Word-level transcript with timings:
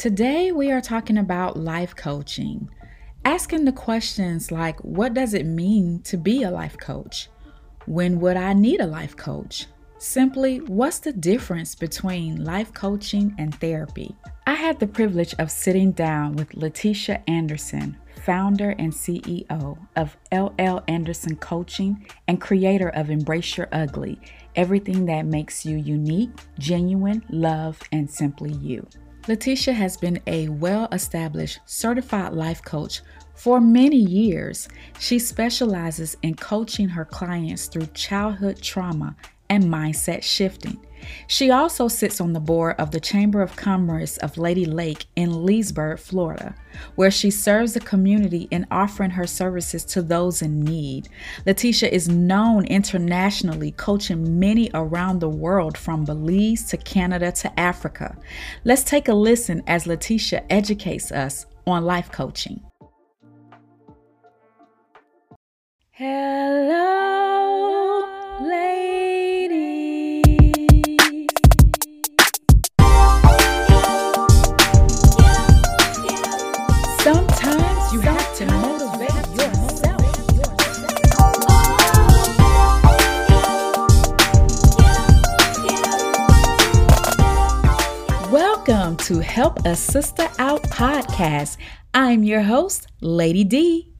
Today, 0.00 0.50
we 0.50 0.72
are 0.72 0.80
talking 0.80 1.18
about 1.18 1.58
life 1.58 1.94
coaching, 1.94 2.70
asking 3.26 3.66
the 3.66 3.72
questions 3.72 4.50
like 4.50 4.80
what 4.80 5.12
does 5.12 5.34
it 5.34 5.44
mean 5.44 6.00
to 6.04 6.16
be 6.16 6.42
a 6.42 6.50
life 6.50 6.78
coach? 6.78 7.28
When 7.84 8.18
would 8.20 8.38
I 8.38 8.54
need 8.54 8.80
a 8.80 8.86
life 8.86 9.14
coach? 9.14 9.66
Simply, 9.98 10.56
what's 10.60 11.00
the 11.00 11.12
difference 11.12 11.74
between 11.74 12.42
life 12.42 12.72
coaching 12.72 13.34
and 13.36 13.54
therapy? 13.54 14.16
I 14.46 14.54
had 14.54 14.80
the 14.80 14.86
privilege 14.86 15.34
of 15.38 15.50
sitting 15.50 15.92
down 15.92 16.34
with 16.34 16.52
Latisha 16.52 17.22
Anderson, 17.28 17.94
founder 18.24 18.70
and 18.78 18.94
CEO 18.94 19.78
of 19.96 20.16
LL 20.32 20.82
Anderson 20.88 21.36
Coaching 21.36 22.06
and 22.26 22.40
creator 22.40 22.88
of 22.88 23.10
Embrace 23.10 23.58
Your 23.58 23.68
Ugly, 23.70 24.18
everything 24.56 25.04
that 25.04 25.26
makes 25.26 25.66
you 25.66 25.76
unique, 25.76 26.30
genuine, 26.58 27.22
love, 27.28 27.78
and 27.92 28.10
simply 28.10 28.52
you. 28.52 28.86
Latisha 29.24 29.72
has 29.72 29.96
been 29.96 30.20
a 30.26 30.48
well 30.48 30.88
established 30.92 31.60
certified 31.66 32.32
life 32.32 32.62
coach 32.62 33.02
for 33.34 33.60
many 33.60 33.96
years. 33.96 34.68
She 34.98 35.18
specializes 35.18 36.16
in 36.22 36.34
coaching 36.34 36.88
her 36.88 37.04
clients 37.04 37.66
through 37.66 37.86
childhood 37.94 38.60
trauma 38.62 39.16
and 39.50 39.64
mindset 39.64 40.22
shifting. 40.22 40.78
She 41.26 41.50
also 41.50 41.88
sits 41.88 42.20
on 42.20 42.32
the 42.32 42.40
board 42.40 42.76
of 42.78 42.90
the 42.90 43.00
Chamber 43.00 43.42
of 43.42 43.56
Commerce 43.56 44.16
of 44.18 44.38
Lady 44.38 44.64
Lake 44.64 45.06
in 45.16 45.44
Leesburg, 45.44 45.98
Florida, 45.98 46.54
where 46.94 47.10
she 47.10 47.30
serves 47.30 47.74
the 47.74 47.80
community 47.80 48.46
in 48.50 48.66
offering 48.70 49.10
her 49.10 49.26
services 49.26 49.84
to 49.86 50.02
those 50.02 50.42
in 50.42 50.60
need. 50.60 51.08
Latisha 51.46 51.88
is 51.88 52.08
known 52.08 52.64
internationally, 52.66 53.72
coaching 53.72 54.38
many 54.38 54.70
around 54.74 55.18
the 55.20 55.28
world 55.28 55.76
from 55.76 56.04
Belize 56.04 56.64
to 56.64 56.76
Canada 56.76 57.32
to 57.32 57.60
Africa. 57.60 58.16
Let's 58.64 58.84
take 58.84 59.08
a 59.08 59.14
listen 59.14 59.62
as 59.66 59.84
Latisha 59.84 60.44
educates 60.50 61.10
us 61.12 61.46
on 61.66 61.84
life 61.84 62.12
coaching. 62.12 62.62
Hello, 65.92 67.19
to 89.10 89.18
Help 89.18 89.66
a 89.66 89.74
Sister 89.74 90.28
Out 90.38 90.62
podcast. 90.62 91.56
I'm 91.94 92.22
your 92.22 92.42
host, 92.42 92.86
Lady 93.00 93.42
D. 93.42 93.92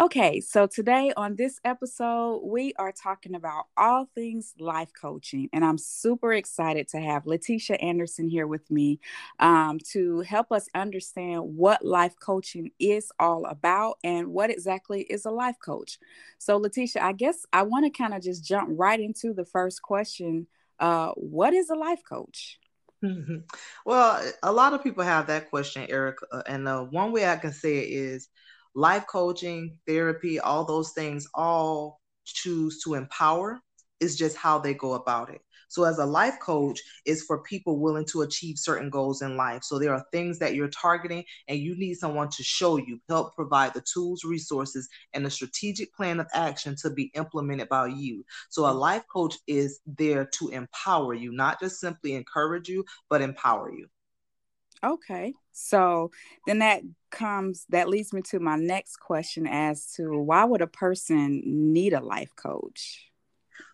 Okay, 0.00 0.40
so 0.40 0.66
today 0.66 1.12
on 1.14 1.36
this 1.36 1.60
episode, 1.62 2.40
we 2.46 2.72
are 2.78 2.90
talking 2.90 3.34
about 3.34 3.64
all 3.76 4.08
things 4.14 4.54
life 4.58 4.92
coaching, 4.98 5.50
and 5.52 5.62
I'm 5.62 5.76
super 5.76 6.32
excited 6.32 6.88
to 6.88 7.00
have 7.00 7.24
Latisha 7.24 7.76
Anderson 7.82 8.30
here 8.30 8.46
with 8.46 8.70
me 8.70 8.98
um, 9.40 9.78
to 9.92 10.20
help 10.20 10.52
us 10.52 10.70
understand 10.74 11.42
what 11.42 11.84
life 11.84 12.14
coaching 12.18 12.70
is 12.78 13.12
all 13.20 13.44
about 13.44 13.98
and 14.04 14.28
what 14.28 14.48
exactly 14.48 15.02
is 15.02 15.26
a 15.26 15.30
life 15.30 15.56
coach. 15.62 15.98
So, 16.38 16.58
Latisha, 16.58 17.02
I 17.02 17.12
guess 17.12 17.44
I 17.52 17.64
want 17.64 17.84
to 17.84 17.90
kind 17.90 18.14
of 18.14 18.22
just 18.22 18.42
jump 18.42 18.70
right 18.72 19.00
into 19.00 19.34
the 19.34 19.44
first 19.44 19.82
question 19.82 20.46
uh, 20.78 21.10
What 21.10 21.52
is 21.52 21.68
a 21.68 21.74
life 21.74 22.00
coach? 22.08 22.58
Well, 23.86 24.32
a 24.42 24.52
lot 24.52 24.74
of 24.74 24.82
people 24.82 25.04
have 25.04 25.26
that 25.28 25.50
question, 25.50 25.86
Eric, 25.88 26.16
uh, 26.32 26.42
and 26.46 26.68
uh, 26.68 26.82
one 26.84 27.12
way 27.12 27.26
I 27.26 27.36
can 27.36 27.52
say 27.52 27.78
it 27.78 27.90
is 27.90 28.28
life 28.74 29.06
coaching, 29.06 29.78
therapy, 29.86 30.38
all 30.40 30.64
those 30.64 30.92
things 30.92 31.26
all 31.34 32.00
choose 32.24 32.82
to 32.84 32.94
empower. 32.94 33.60
It's 34.00 34.16
just 34.16 34.36
how 34.36 34.58
they 34.58 34.74
go 34.74 34.94
about 34.94 35.30
it. 35.30 35.40
So, 35.70 35.84
as 35.84 35.98
a 35.98 36.04
life 36.04 36.38
coach, 36.40 36.80
is 37.06 37.22
for 37.22 37.42
people 37.42 37.78
willing 37.80 38.04
to 38.06 38.22
achieve 38.22 38.58
certain 38.58 38.90
goals 38.90 39.22
in 39.22 39.36
life. 39.36 39.64
So, 39.64 39.78
there 39.78 39.94
are 39.94 40.04
things 40.12 40.38
that 40.40 40.54
you're 40.54 40.68
targeting, 40.68 41.24
and 41.48 41.58
you 41.58 41.76
need 41.76 41.94
someone 41.94 42.28
to 42.30 42.42
show 42.42 42.76
you, 42.76 43.00
help 43.08 43.34
provide 43.34 43.72
the 43.72 43.80
tools, 43.82 44.24
resources, 44.24 44.88
and 45.14 45.24
a 45.26 45.30
strategic 45.30 45.94
plan 45.94 46.20
of 46.20 46.26
action 46.34 46.76
to 46.82 46.90
be 46.90 47.10
implemented 47.14 47.68
by 47.68 47.86
you. 47.86 48.24
So, 48.50 48.66
a 48.66 48.72
life 48.72 49.04
coach 49.10 49.36
is 49.46 49.80
there 49.86 50.26
to 50.26 50.48
empower 50.48 51.14
you, 51.14 51.32
not 51.32 51.60
just 51.60 51.80
simply 51.80 52.14
encourage 52.14 52.68
you, 52.68 52.84
but 53.08 53.22
empower 53.22 53.72
you. 53.72 53.86
Okay. 54.82 55.34
So 55.52 56.10
then 56.46 56.60
that 56.60 56.82
comes, 57.10 57.66
that 57.68 57.88
leads 57.88 58.12
me 58.12 58.22
to 58.30 58.40
my 58.40 58.56
next 58.56 58.96
question 58.96 59.46
as 59.46 59.92
to 59.92 60.18
why 60.18 60.44
would 60.44 60.62
a 60.62 60.66
person 60.66 61.42
need 61.44 61.92
a 61.92 62.00
life 62.00 62.34
coach? 62.34 63.09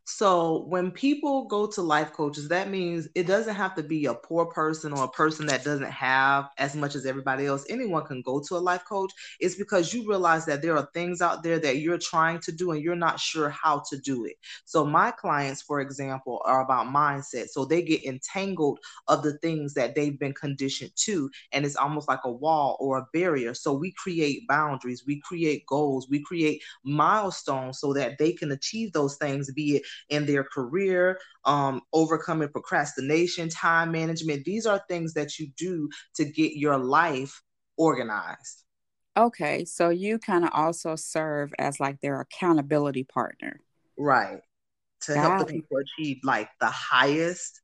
So 0.08 0.64
when 0.68 0.92
people 0.92 1.46
go 1.46 1.66
to 1.66 1.82
life 1.82 2.12
coaches, 2.12 2.46
that 2.48 2.70
means 2.70 3.08
it 3.16 3.26
doesn't 3.26 3.56
have 3.56 3.74
to 3.74 3.82
be 3.82 4.06
a 4.06 4.14
poor 4.14 4.46
person 4.46 4.92
or 4.92 5.02
a 5.04 5.08
person 5.08 5.46
that 5.46 5.64
doesn't 5.64 5.90
have 5.90 6.48
as 6.58 6.76
much 6.76 6.94
as 6.94 7.06
everybody 7.06 7.46
else. 7.46 7.64
Anyone 7.68 8.04
can 8.06 8.22
go 8.22 8.40
to 8.46 8.56
a 8.56 8.58
life 8.58 8.84
coach. 8.88 9.12
It's 9.40 9.56
because 9.56 9.92
you 9.92 10.08
realize 10.08 10.46
that 10.46 10.62
there 10.62 10.76
are 10.76 10.88
things 10.94 11.20
out 11.20 11.42
there 11.42 11.58
that 11.58 11.78
you're 11.78 11.98
trying 11.98 12.38
to 12.42 12.52
do 12.52 12.70
and 12.70 12.80
you're 12.80 12.94
not 12.94 13.18
sure 13.18 13.50
how 13.50 13.82
to 13.90 13.98
do 13.98 14.26
it. 14.26 14.36
So 14.64 14.86
my 14.86 15.10
clients, 15.10 15.60
for 15.60 15.80
example, 15.80 16.40
are 16.44 16.62
about 16.62 16.86
mindset. 16.86 17.48
So 17.48 17.64
they 17.64 17.82
get 17.82 18.04
entangled 18.04 18.78
of 19.08 19.24
the 19.24 19.36
things 19.38 19.74
that 19.74 19.96
they've 19.96 20.18
been 20.18 20.34
conditioned 20.34 20.92
to, 20.98 21.28
and 21.50 21.66
it's 21.66 21.74
almost 21.74 22.06
like 22.08 22.20
a 22.24 22.30
wall 22.30 22.76
or 22.78 22.98
a 22.98 23.06
barrier. 23.12 23.54
So 23.54 23.72
we 23.72 23.90
create 23.90 24.46
boundaries, 24.46 25.04
we 25.04 25.20
create 25.20 25.66
goals, 25.66 26.08
we 26.08 26.22
create 26.22 26.62
milestones 26.84 27.80
so 27.80 27.92
that 27.94 28.18
they 28.18 28.32
can 28.32 28.52
achieve 28.52 28.92
those 28.92 29.16
things, 29.16 29.50
be 29.52 29.76
it 29.76 29.82
in 30.08 30.26
their 30.26 30.44
career, 30.44 31.18
um, 31.44 31.80
overcoming 31.92 32.48
procrastination, 32.48 33.48
time 33.48 33.92
management. 33.92 34.44
These 34.44 34.66
are 34.66 34.82
things 34.88 35.14
that 35.14 35.38
you 35.38 35.48
do 35.56 35.88
to 36.16 36.24
get 36.24 36.56
your 36.56 36.78
life 36.78 37.42
organized. 37.76 38.64
Okay, 39.16 39.64
so 39.64 39.88
you 39.88 40.18
kind 40.18 40.44
of 40.44 40.50
also 40.52 40.94
serve 40.94 41.54
as 41.58 41.80
like 41.80 42.00
their 42.00 42.20
accountability 42.20 43.04
partner. 43.04 43.60
Right. 43.98 44.40
To 45.02 45.14
Got 45.14 45.20
help 45.22 45.40
it. 45.40 45.46
the 45.46 45.52
people 45.54 45.78
achieve 45.78 46.18
like 46.22 46.48
the 46.60 46.66
highest 46.66 47.60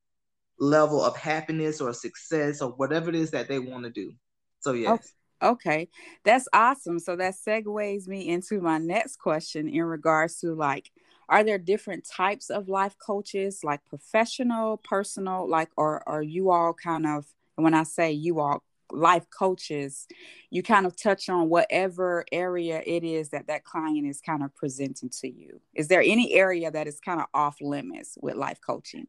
level 0.59 1.03
of 1.03 1.17
happiness 1.17 1.81
or 1.81 1.93
success 1.93 2.63
or 2.63 2.71
whatever 2.71 3.11
it 3.11 3.17
is 3.17 3.33
that 3.33 3.49
they 3.49 3.59
want 3.59 3.85
to 3.85 3.91
do. 3.91 4.13
So, 4.61 4.73
yes. 4.73 4.93
Okay. 4.93 5.09
Okay, 5.43 5.89
that's 6.25 6.47
awesome. 6.53 7.01
So 7.01 7.17
that 7.17 7.35
segues 7.35 8.07
me 8.07 8.29
into 8.29 8.61
my 8.61 8.79
next 8.79 9.17
question 9.17 9.69
in 9.69 9.83
regards 9.83 10.39
to 10.39 10.55
like 10.55 10.93
are 11.29 11.45
there 11.45 11.59
different 11.59 12.07
types 12.09 12.51
of 12.51 12.69
life 12.69 12.97
coaches 12.99 13.61
like 13.63 13.85
professional 13.87 14.77
personal 14.79 15.49
like 15.49 15.71
or 15.77 16.07
are 16.09 16.23
you 16.23 16.51
all 16.51 16.75
kind 16.75 17.07
of 17.07 17.27
when 17.57 17.75
i 17.75 17.83
say 17.83 18.13
you 18.13 18.41
all 18.41 18.63
life 18.93 19.27
coaches 19.31 20.07
you 20.51 20.63
kind 20.63 20.87
of 20.87 20.95
touch 20.95 21.29
on 21.29 21.49
whatever 21.49 22.25
area 22.31 22.83
it 22.85 23.03
is 23.03 23.31
that 23.31 23.47
that 23.47 23.65
client 23.65 24.07
is 24.07 24.21
kind 24.21 24.43
of 24.43 24.55
presenting 24.55 25.09
to 25.09 25.29
you? 25.29 25.61
Is 25.75 25.89
there 25.89 26.03
any 26.03 26.35
area 26.35 26.71
that 26.71 26.87
is 26.87 27.01
kind 27.01 27.21
of 27.21 27.27
off 27.33 27.57
limits 27.61 28.19
with 28.21 28.35
life 28.35 28.59
coaching? 28.65 29.07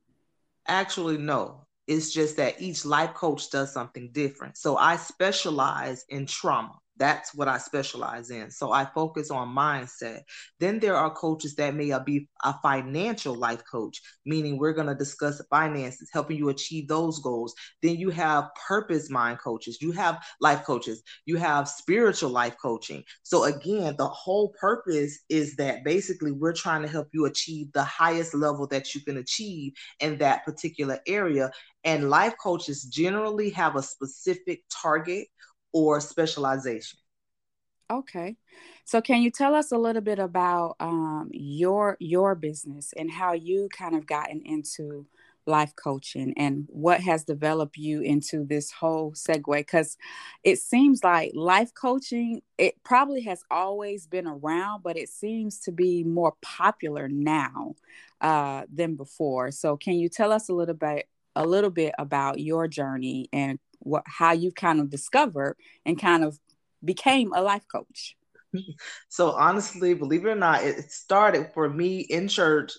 Actually 0.68 1.18
no. 1.18 1.66
It's 1.86 2.14
just 2.14 2.38
that 2.38 2.62
each 2.62 2.86
life 2.86 3.14
coach 3.14 3.50
does 3.50 3.74
something 3.74 4.10
different. 4.14 4.58
So 4.58 4.78
i 4.78 4.96
specialize 4.96 6.06
in 6.08 6.26
trauma 6.26 6.80
that's 6.98 7.34
what 7.34 7.48
I 7.48 7.58
specialize 7.58 8.30
in. 8.30 8.52
So 8.52 8.72
I 8.72 8.86
focus 8.86 9.32
on 9.32 9.54
mindset. 9.54 10.22
Then 10.60 10.80
there 10.80 10.96
are 10.96 11.10
coaches 11.10 11.56
that 11.56 11.74
may 11.74 11.92
be 12.06 12.28
a 12.44 12.54
financial 12.62 13.36
life 13.36 13.64
coach, 13.70 14.02
meaning 14.26 14.58
we're 14.58 14.74
going 14.74 14.88
to 14.88 14.96
discuss 14.96 15.42
finances, 15.50 16.10
helping 16.14 16.38
you 16.38 16.50
achieve 16.50 16.88
those 16.88 17.20
goals. 17.20 17.56
Then 17.82 17.96
you 17.96 18.10
have 18.12 18.50
purpose 18.68 19.10
mind 19.10 19.40
coaches, 19.40 19.82
you 19.82 19.92
have 19.94 20.24
life 20.40 20.64
coaches, 20.64 21.02
you 21.26 21.38
have 21.38 21.68
spiritual 21.68 22.30
life 22.30 22.56
coaching. 22.62 23.04
So 23.24 23.46
again, 23.46 23.96
the 23.98 24.08
whole 24.08 24.54
purpose 24.60 25.20
is 25.30 25.56
that 25.56 25.84
basically 25.84 26.32
we're 26.32 26.54
trying 26.54 26.84
to 26.84 26.88
help 26.88 27.08
you 27.12 27.26
achieve 27.26 27.72
the 27.74 27.84
highest 27.84 28.34
level 28.34 28.68
that 28.68 28.94
you 28.94 29.02
can 29.02 29.18
achieve 29.18 29.74
in 30.00 30.18
that 30.20 30.46
particular 30.46 31.00
area. 31.08 31.52
And 31.84 32.10
life 32.10 32.36
coaches 32.42 32.84
generally 32.84 33.50
have 33.52 33.76
a 33.76 33.84
specific 33.84 34.64
target 34.82 35.28
or 35.74 36.00
specialization. 36.00 37.00
Okay. 37.92 38.38
So 38.86 39.02
can 39.02 39.22
you 39.22 39.30
tell 39.30 39.56
us 39.56 39.72
a 39.72 39.78
little 39.78 40.02
bit 40.02 40.20
about 40.20 40.76
um, 40.80 41.30
your 41.32 41.98
your 42.00 42.36
business 42.36 42.94
and 42.98 43.12
how 43.12 43.34
you 43.34 43.70
kind 43.72 43.96
of 43.96 44.08
gotten 44.08 44.42
into 44.46 45.06
life 45.46 45.76
coaching 45.76 46.34
and 46.38 46.66
what 46.70 47.02
has 47.02 47.24
developed 47.24 47.78
you 47.78 48.02
into 48.02 48.46
this 48.46 48.72
whole 48.72 49.12
segue 49.12 49.58
because 49.58 49.98
it 50.44 50.58
seems 50.58 51.04
like 51.04 51.32
life 51.36 51.74
coaching 51.74 52.42
it 52.58 52.82
probably 52.84 53.22
has 53.22 53.44
always 53.52 54.08
been 54.08 54.26
around 54.26 54.82
but 54.84 54.98
it 54.98 55.10
seems 55.10 55.60
to 55.60 55.72
be 55.72 56.04
more 56.04 56.34
popular 56.42 57.10
now 57.10 57.76
uh, 58.22 58.64
than 58.74 58.96
before 58.96 59.52
so 59.52 59.76
can 59.76 59.96
you 59.96 60.08
tell 60.08 60.32
us 60.32 60.48
a 60.48 60.54
little 60.54 60.76
bit 60.76 61.08
a 61.36 61.46
little 61.46 61.70
bit 61.70 61.94
about 61.98 62.40
your 62.40 62.68
journey 62.68 63.28
and 63.34 63.60
what 63.84 64.04
how 64.06 64.32
you 64.32 64.52
kind 64.52 64.80
of 64.80 64.90
discovered 64.90 65.56
and 65.86 66.00
kind 66.00 66.24
of 66.24 66.40
became 66.84 67.34
a 67.34 67.42
life 67.42 67.66
coach. 67.72 68.16
So 69.10 69.32
honestly, 69.32 69.96
believe 69.96 70.26
it 70.26 70.30
or 70.30 70.36
not, 70.36 70.64
it 70.64 70.92
started 70.92 71.50
for 71.56 71.68
me 71.68 72.02
in 72.02 72.28
church 72.28 72.72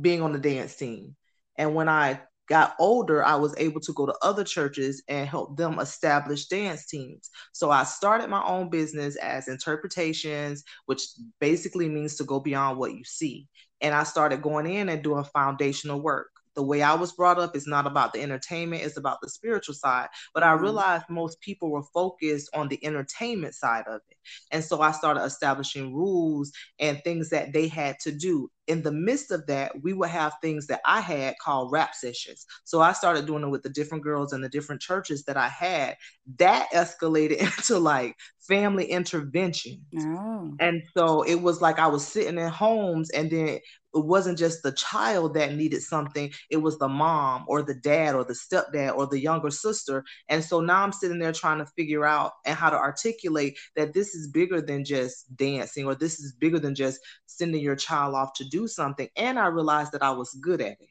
being 0.00 0.22
on 0.22 0.32
the 0.32 0.38
dance 0.38 0.76
team. 0.76 1.16
And 1.58 1.74
when 1.74 1.88
I 1.88 2.20
got 2.48 2.74
older, 2.78 3.24
I 3.24 3.36
was 3.36 3.54
able 3.58 3.80
to 3.80 3.92
go 3.92 4.06
to 4.06 4.14
other 4.22 4.44
churches 4.44 5.02
and 5.08 5.28
help 5.28 5.56
them 5.56 5.78
establish 5.78 6.46
dance 6.46 6.86
teams. 6.86 7.30
So 7.52 7.70
I 7.70 7.84
started 7.84 8.30
my 8.30 8.44
own 8.44 8.70
business 8.70 9.16
as 9.16 9.48
interpretations, 9.48 10.62
which 10.86 11.02
basically 11.40 11.88
means 11.88 12.16
to 12.16 12.24
go 12.24 12.40
beyond 12.40 12.78
what 12.78 12.92
you 12.94 13.04
see. 13.04 13.48
And 13.80 13.94
I 13.94 14.04
started 14.04 14.42
going 14.42 14.66
in 14.66 14.88
and 14.88 15.02
doing 15.02 15.24
foundational 15.34 16.00
work 16.00 16.31
the 16.54 16.62
way 16.62 16.82
I 16.82 16.94
was 16.94 17.12
brought 17.12 17.38
up 17.38 17.56
is 17.56 17.66
not 17.66 17.86
about 17.86 18.12
the 18.12 18.20
entertainment, 18.20 18.82
it's 18.82 18.96
about 18.96 19.20
the 19.22 19.28
spiritual 19.28 19.74
side. 19.74 20.08
But 20.34 20.42
I 20.42 20.52
mm-hmm. 20.52 20.62
realized 20.62 21.04
most 21.08 21.40
people 21.40 21.70
were 21.70 21.84
focused 21.94 22.50
on 22.54 22.68
the 22.68 22.84
entertainment 22.84 23.54
side 23.54 23.84
of 23.86 24.00
it. 24.10 24.16
And 24.50 24.62
so 24.62 24.80
I 24.80 24.92
started 24.92 25.24
establishing 25.24 25.94
rules 25.94 26.52
and 26.78 27.02
things 27.02 27.30
that 27.30 27.52
they 27.52 27.68
had 27.68 27.98
to 28.00 28.12
do. 28.12 28.50
In 28.68 28.82
the 28.82 28.92
midst 28.92 29.32
of 29.32 29.44
that, 29.48 29.82
we 29.82 29.92
would 29.92 30.10
have 30.10 30.34
things 30.40 30.68
that 30.68 30.80
I 30.86 31.00
had 31.00 31.34
called 31.42 31.72
rap 31.72 31.94
sessions. 31.94 32.46
So 32.64 32.80
I 32.80 32.92
started 32.92 33.26
doing 33.26 33.42
it 33.42 33.48
with 33.48 33.62
the 33.62 33.68
different 33.68 34.04
girls 34.04 34.32
and 34.32 34.42
the 34.42 34.48
different 34.48 34.80
churches 34.80 35.24
that 35.24 35.36
I 35.36 35.48
had. 35.48 35.96
That 36.38 36.68
escalated 36.72 37.36
into 37.58 37.78
like 37.78 38.14
family 38.40 38.86
intervention. 38.86 39.84
Oh. 39.98 40.54
And 40.60 40.82
so 40.96 41.22
it 41.22 41.42
was 41.42 41.60
like 41.60 41.78
I 41.78 41.88
was 41.88 42.06
sitting 42.06 42.38
in 42.38 42.48
homes 42.48 43.10
and 43.10 43.30
then 43.30 43.58
it 43.94 44.04
wasn't 44.04 44.38
just 44.38 44.62
the 44.62 44.72
child 44.72 45.34
that 45.34 45.54
needed 45.54 45.82
something 45.82 46.32
it 46.50 46.56
was 46.56 46.78
the 46.78 46.88
mom 46.88 47.44
or 47.48 47.62
the 47.62 47.74
dad 47.74 48.14
or 48.14 48.24
the 48.24 48.34
stepdad 48.34 48.96
or 48.96 49.06
the 49.06 49.18
younger 49.18 49.50
sister. 49.50 50.04
And 50.28 50.44
so 50.44 50.60
now 50.60 50.82
i'm 50.82 50.92
sitting 50.92 51.18
there 51.18 51.32
trying 51.32 51.58
to 51.58 51.66
figure 51.66 52.04
out 52.04 52.32
and 52.44 52.56
how 52.56 52.70
to 52.70 52.76
articulate 52.76 53.58
that 53.76 53.94
this 53.94 54.14
is 54.14 54.28
bigger 54.28 54.60
than 54.60 54.84
just 54.84 55.34
dancing 55.36 55.86
or 55.86 55.94
this 55.94 56.20
is 56.20 56.32
bigger 56.32 56.58
than 56.58 56.74
just 56.74 57.00
sending 57.26 57.62
your 57.62 57.76
child 57.76 58.14
off 58.14 58.34
to 58.34 58.48
do 58.48 58.66
something. 58.68 59.08
And 59.16 59.38
i 59.38 59.46
realized 59.46 59.92
that 59.92 60.02
i 60.02 60.10
was 60.10 60.32
good 60.34 60.60
at 60.60 60.72
it 60.80 60.88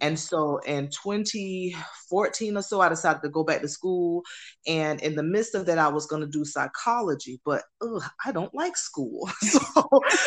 and 0.00 0.18
so 0.18 0.58
in 0.58 0.88
2014 0.88 2.56
or 2.56 2.62
so, 2.62 2.80
I 2.80 2.88
decided 2.88 3.22
to 3.22 3.28
go 3.28 3.44
back 3.44 3.60
to 3.60 3.68
school. 3.68 4.22
And 4.66 5.00
in 5.02 5.14
the 5.14 5.22
midst 5.22 5.54
of 5.54 5.66
that, 5.66 5.78
I 5.78 5.88
was 5.88 6.06
going 6.06 6.22
to 6.22 6.28
do 6.28 6.44
psychology, 6.44 7.40
but 7.44 7.62
ugh, 7.80 8.02
I 8.24 8.32
don't 8.32 8.54
like 8.54 8.76
school. 8.76 9.28
so, 9.40 9.60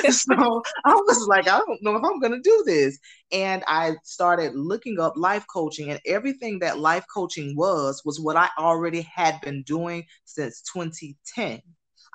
so 0.09 0.63
I 0.85 0.93
was 0.93 1.27
like, 1.27 1.47
I 1.47 1.59
don't 1.59 1.81
know 1.81 1.95
if 1.95 2.03
I'm 2.03 2.19
going 2.19 2.33
to 2.33 2.41
do 2.41 2.63
this. 2.65 2.99
And 3.31 3.63
I 3.67 3.95
started 4.03 4.53
looking 4.55 4.99
up 4.99 5.13
life 5.15 5.45
coaching, 5.51 5.89
and 5.89 5.99
everything 6.05 6.59
that 6.59 6.79
life 6.79 7.05
coaching 7.13 7.55
was, 7.55 8.01
was 8.05 8.19
what 8.19 8.35
I 8.35 8.49
already 8.59 9.01
had 9.01 9.41
been 9.41 9.63
doing 9.63 10.05
since 10.25 10.61
2010. 10.73 11.61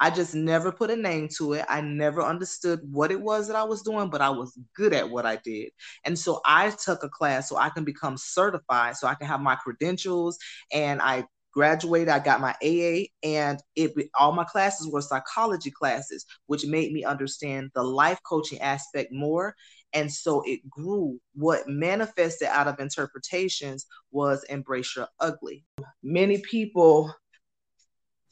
I 0.00 0.10
just 0.10 0.34
never 0.34 0.72
put 0.72 0.90
a 0.90 0.96
name 0.96 1.28
to 1.36 1.52
it. 1.52 1.66
I 1.68 1.82
never 1.82 2.22
understood 2.22 2.80
what 2.90 3.12
it 3.12 3.20
was 3.20 3.46
that 3.46 3.56
I 3.56 3.64
was 3.64 3.82
doing, 3.82 4.08
but 4.08 4.22
I 4.22 4.30
was 4.30 4.58
good 4.74 4.94
at 4.94 5.10
what 5.10 5.26
I 5.26 5.36
did. 5.36 5.70
And 6.04 6.18
so 6.18 6.40
I 6.46 6.70
took 6.70 7.04
a 7.04 7.08
class 7.08 7.48
so 7.48 7.56
I 7.56 7.68
can 7.68 7.84
become 7.84 8.16
certified, 8.16 8.96
so 8.96 9.06
I 9.06 9.14
can 9.14 9.26
have 9.26 9.40
my 9.40 9.56
credentials. 9.56 10.38
And 10.72 11.02
I 11.02 11.24
graduated, 11.52 12.08
I 12.08 12.20
got 12.20 12.40
my 12.40 12.54
AA, 12.62 13.08
and 13.22 13.60
it 13.76 13.92
all 14.18 14.32
my 14.32 14.44
classes 14.44 14.88
were 14.88 15.02
psychology 15.02 15.70
classes, 15.70 16.24
which 16.46 16.64
made 16.64 16.92
me 16.92 17.04
understand 17.04 17.70
the 17.74 17.82
life 17.82 18.20
coaching 18.24 18.60
aspect 18.60 19.12
more. 19.12 19.54
And 19.92 20.10
so 20.10 20.42
it 20.46 20.68
grew. 20.70 21.18
What 21.34 21.68
manifested 21.68 22.48
out 22.48 22.68
of 22.68 22.78
interpretations 22.78 23.86
was 24.12 24.44
embrace 24.44 24.94
your 24.96 25.08
ugly. 25.18 25.64
Many 26.02 26.38
people 26.38 27.12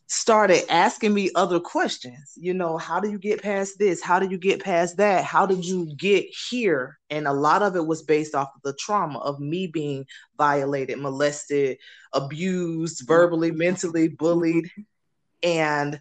started 0.08 0.62
asking 0.70 1.12
me 1.12 1.30
other 1.34 1.60
questions. 1.60 2.32
You 2.34 2.54
know, 2.54 2.78
how 2.78 2.98
do 2.98 3.10
you 3.10 3.18
get 3.18 3.42
past 3.42 3.78
this? 3.78 4.02
How 4.02 4.18
do 4.18 4.26
you 4.28 4.38
get 4.38 4.62
past 4.62 4.96
that? 4.96 5.22
How 5.22 5.44
did 5.44 5.64
you 5.64 5.94
get 5.96 6.24
here? 6.50 6.98
And 7.10 7.28
a 7.28 7.32
lot 7.32 7.62
of 7.62 7.76
it 7.76 7.86
was 7.86 8.02
based 8.02 8.34
off 8.34 8.48
of 8.56 8.62
the 8.62 8.72
trauma 8.72 9.18
of 9.18 9.38
me 9.38 9.66
being 9.66 10.06
violated, 10.38 10.98
molested, 10.98 11.76
abused, 12.14 13.06
verbally, 13.06 13.50
mentally 13.50 14.08
bullied. 14.08 14.70
And 15.42 16.00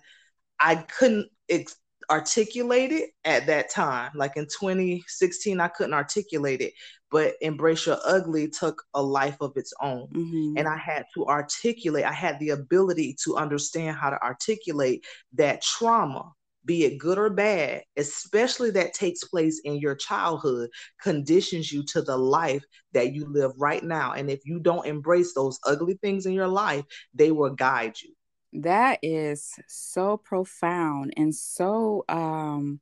I 0.58 0.76
couldn't 0.76 1.30
ex- 1.50 1.76
articulate 2.10 2.92
it 2.92 3.10
at 3.26 3.48
that 3.48 3.70
time. 3.70 4.12
Like 4.16 4.38
in 4.38 4.46
2016, 4.46 5.60
I 5.60 5.68
couldn't 5.68 5.94
articulate 5.94 6.62
it 6.62 6.74
but 7.12 7.36
Embrace 7.42 7.86
Your 7.86 7.98
Ugly 8.06 8.50
took 8.50 8.84
a 8.94 9.02
life 9.02 9.38
of 9.42 9.54
its 9.56 9.74
own. 9.82 10.08
Mm-hmm. 10.14 10.58
And 10.58 10.68
I 10.68 10.78
had 10.78 11.06
to 11.16 11.26
articulate, 11.26 12.06
I 12.06 12.12
had 12.12 12.40
the 12.40 12.50
ability 12.50 13.16
to 13.24 13.38
understand 13.38 13.98
how 13.98 14.10
to 14.10 14.22
articulate 14.22 15.06
that 15.34 15.62
trauma, 15.62 16.32
be 16.66 16.84
it 16.84 16.98
good 16.98 17.18
or 17.18 17.30
bad, 17.30 17.84
especially 17.96 18.72
that 18.72 18.94
takes 18.94 19.24
place 19.24 19.62
in 19.64 19.78
your 19.78 19.96
childhood, 19.96 20.70
conditions 21.02 21.72
you 21.72 21.84
to 21.86 22.02
the 22.02 22.18
life 22.18 22.64
that 22.92 23.14
you 23.14 23.26
live 23.26 23.52
right 23.58 23.84
now. 23.84 24.12
And 24.12 24.30
if 24.30 24.46
you 24.46 24.60
don't 24.60 24.86
embrace 24.86 25.34
those 25.34 25.60
ugly 25.66 25.98
things 26.02 26.26
in 26.26 26.34
your 26.34 26.48
life, 26.48 26.84
they 27.14 27.32
will 27.32 27.52
guide 27.52 27.96
you. 28.04 28.14
That 28.54 29.00
is 29.04 29.54
so 29.68 30.18
profound 30.18 31.14
and 31.18 31.34
so 31.36 32.04
um 32.10 32.80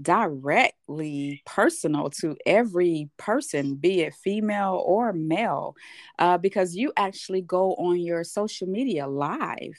directly 0.00 1.40
personal 1.46 2.10
to 2.10 2.36
every 2.46 3.10
person, 3.16 3.76
be 3.76 4.00
it 4.02 4.14
female 4.14 4.82
or 4.84 5.12
male, 5.12 5.76
uh, 6.18 6.36
because 6.38 6.74
you 6.74 6.92
actually 6.96 7.42
go 7.42 7.74
on 7.76 8.00
your 8.00 8.24
social 8.24 8.66
media 8.68 9.06
live 9.06 9.78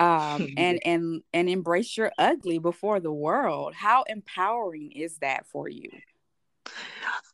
um, 0.00 0.48
and 0.56 0.80
and 0.84 1.22
and 1.32 1.48
embrace 1.48 1.96
your 1.96 2.12
ugly 2.18 2.58
before 2.58 3.00
the 3.00 3.12
world. 3.12 3.74
How 3.74 4.04
empowering 4.08 4.92
is 4.92 5.18
that 5.18 5.46
for 5.46 5.68
you? 5.68 5.90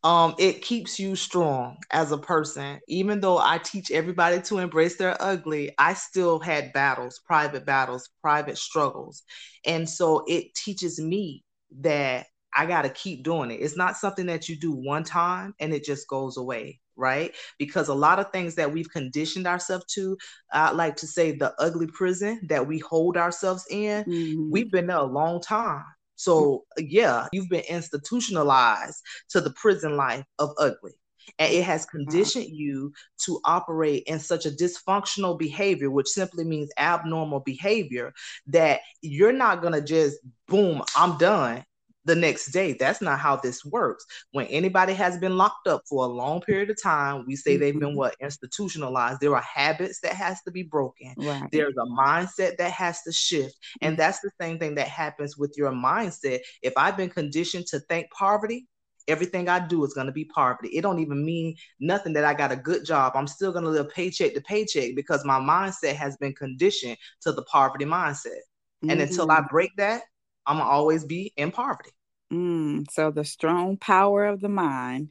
Um, 0.05 0.35
it 0.39 0.61
keeps 0.61 1.01
you 1.01 1.17
strong 1.17 1.79
as 1.91 2.13
a 2.13 2.19
person. 2.19 2.79
Even 2.89 3.21
though 3.21 3.39
I 3.39 3.57
teach 3.57 3.91
everybody 3.91 4.41
to 4.43 4.59
embrace 4.59 4.97
their 4.97 5.17
ugly, 5.19 5.73
I 5.79 5.95
still 5.95 6.39
had 6.39 6.75
battles, 6.75 7.21
private 7.25 7.65
battles, 7.65 8.11
private 8.21 8.59
struggles. 8.59 9.23
And 9.65 9.89
so 9.89 10.23
it 10.29 10.55
teaches 10.55 11.01
me 11.01 11.43
that 11.81 12.27
I 12.55 12.67
got 12.67 12.83
to 12.83 12.91
keep 12.91 13.25
doing 13.25 13.51
it. 13.51 13.61
It's 13.61 13.79
not 13.79 13.97
something 13.97 14.27
that 14.27 14.49
you 14.49 14.57
do 14.57 14.73
one 14.73 15.05
time 15.05 15.55
and 15.59 15.73
it 15.73 15.85
just 15.85 16.07
goes 16.07 16.37
away, 16.37 16.81
right? 16.97 17.35
Because 17.59 17.89
a 17.89 17.95
lot 17.95 18.19
of 18.21 18.31
things 18.31 18.55
that 18.57 18.73
we've 18.73 18.91
conditioned 18.91 19.47
ourselves 19.47 19.87
to, 19.95 20.17
I 20.53 20.71
like 20.73 20.97
to 20.97 21.07
say 21.07 21.33
the 21.33 21.55
ugly 21.59 21.89
prison 21.89 22.41
that 22.51 22.67
we 22.67 22.79
hold 22.79 23.17
ourselves 23.17 23.65
in, 23.71 24.05
mm-hmm. 24.05 24.51
we've 24.53 24.71
been 24.71 24.87
there 24.87 24.99
a 24.99 25.03
long 25.03 25.41
time. 25.41 25.85
So, 26.17 26.65
yeah, 26.79 27.29
you've 27.33 27.49
been 27.49 27.65
institutionalized 27.69 29.01
to 29.31 29.41
the 29.41 29.51
prison 29.51 29.97
life 29.97 30.25
of 30.39 30.51
ugly. 30.59 30.93
And 31.39 31.53
it 31.53 31.65
has 31.65 31.87
mm-hmm. 31.87 31.99
conditioned 31.99 32.49
you 32.49 32.93
to 33.25 33.41
operate 33.45 34.05
in 34.07 34.19
such 34.19 34.47
a 34.47 34.51
dysfunctional 34.51 35.39
behavior, 35.39 35.91
which 35.91 36.09
simply 36.09 36.45
means 36.45 36.71
abnormal 36.79 37.41
behavior, 37.41 38.13
that 38.49 38.81
you're 39.01 39.33
not 39.33 39.61
going 39.63 39.73
to 39.73 39.81
just, 39.81 40.19
boom, 40.47 40.83
I'm 40.97 41.19
done 41.19 41.65
the 42.05 42.15
next 42.15 42.47
day. 42.47 42.75
That's 42.75 43.01
not 43.01 43.19
how 43.19 43.37
this 43.37 43.65
works. 43.65 44.05
When 44.33 44.47
anybody 44.47 44.95
has 44.95 45.19
been 45.19 45.37
locked 45.37 45.67
up 45.67 45.83
for 45.89 46.05
a 46.05 46.09
long 46.09 46.41
period 46.41 46.71
of 46.71 46.83
time, 46.83 47.25
we 47.27 47.37
say 47.37 47.53
mm-hmm. 47.53 47.61
they've 47.61 47.81
been 47.81 47.91
mm-hmm. 47.91 47.99
what 47.99 48.17
institutionalized. 48.21 49.21
There 49.21 49.35
are 49.35 49.43
habits 49.43 50.01
that 50.01 50.15
has 50.15 50.43
to 50.43 50.51
be 50.51 50.63
broken. 50.63 51.15
Right. 51.17 51.49
There's 51.51 51.75
a 51.77 51.87
mindset 51.87 52.57
that 52.59 52.73
has 52.73 53.03
to 53.03 53.13
shift. 53.13 53.57
And 53.81 53.93
mm-hmm. 53.93 54.01
that's 54.01 54.21
the 54.21 54.31
same 54.41 54.59
thing 54.59 54.75
that 54.77 54.89
happens 54.89 55.37
with 55.37 55.55
your 55.57 55.73
mindset. 55.73 56.41
If 56.63 56.75
I've 56.77 56.97
been 56.97 57.11
conditioned 57.11 57.67
to 57.69 57.81
think 57.81 58.11
poverty, 58.11 58.67
everything 59.09 59.49
I 59.49 59.67
do 59.67 59.85
is 59.85 59.95
going 59.95 60.07
to 60.07 60.13
be 60.13 60.25
poverty. 60.25 60.69
It 60.69 60.83
don't 60.83 60.99
even 60.99 61.25
mean 61.25 61.57
nothing 61.81 62.13
that 62.15 62.25
I 62.25 62.35
got 62.35 62.53
a 62.53 62.57
good 62.57 62.85
job. 62.85 63.13
I'm 63.15 63.27
still 63.27 63.53
going 63.53 63.65
to 63.65 63.71
live 63.71 63.91
paycheck 63.91 64.35
to 64.35 64.41
paycheck 64.41 64.95
because 64.95 65.25
my 65.25 65.39
mindset 65.39 65.95
has 65.95 66.17
been 66.17 66.33
conditioned 66.33 66.97
to 67.23 67.33
the 67.33 67.43
poverty 67.43 67.85
mindset. 67.85 68.27
Mm-hmm. 68.27 68.91
And 68.91 69.01
until 69.01 69.31
I 69.31 69.43
break 69.51 69.71
that, 69.77 70.03
I'm 70.47 70.59
gonna 70.59 70.69
always 70.69 71.05
be 71.05 71.33
in 71.37 71.51
poverty. 71.51 71.91
Mm, 72.33 72.91
so 72.91 73.11
the 73.11 73.25
strong 73.25 73.77
power 73.77 74.27
of 74.27 74.41
the 74.41 74.49
mind. 74.49 75.11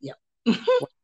Yep. 0.00 0.16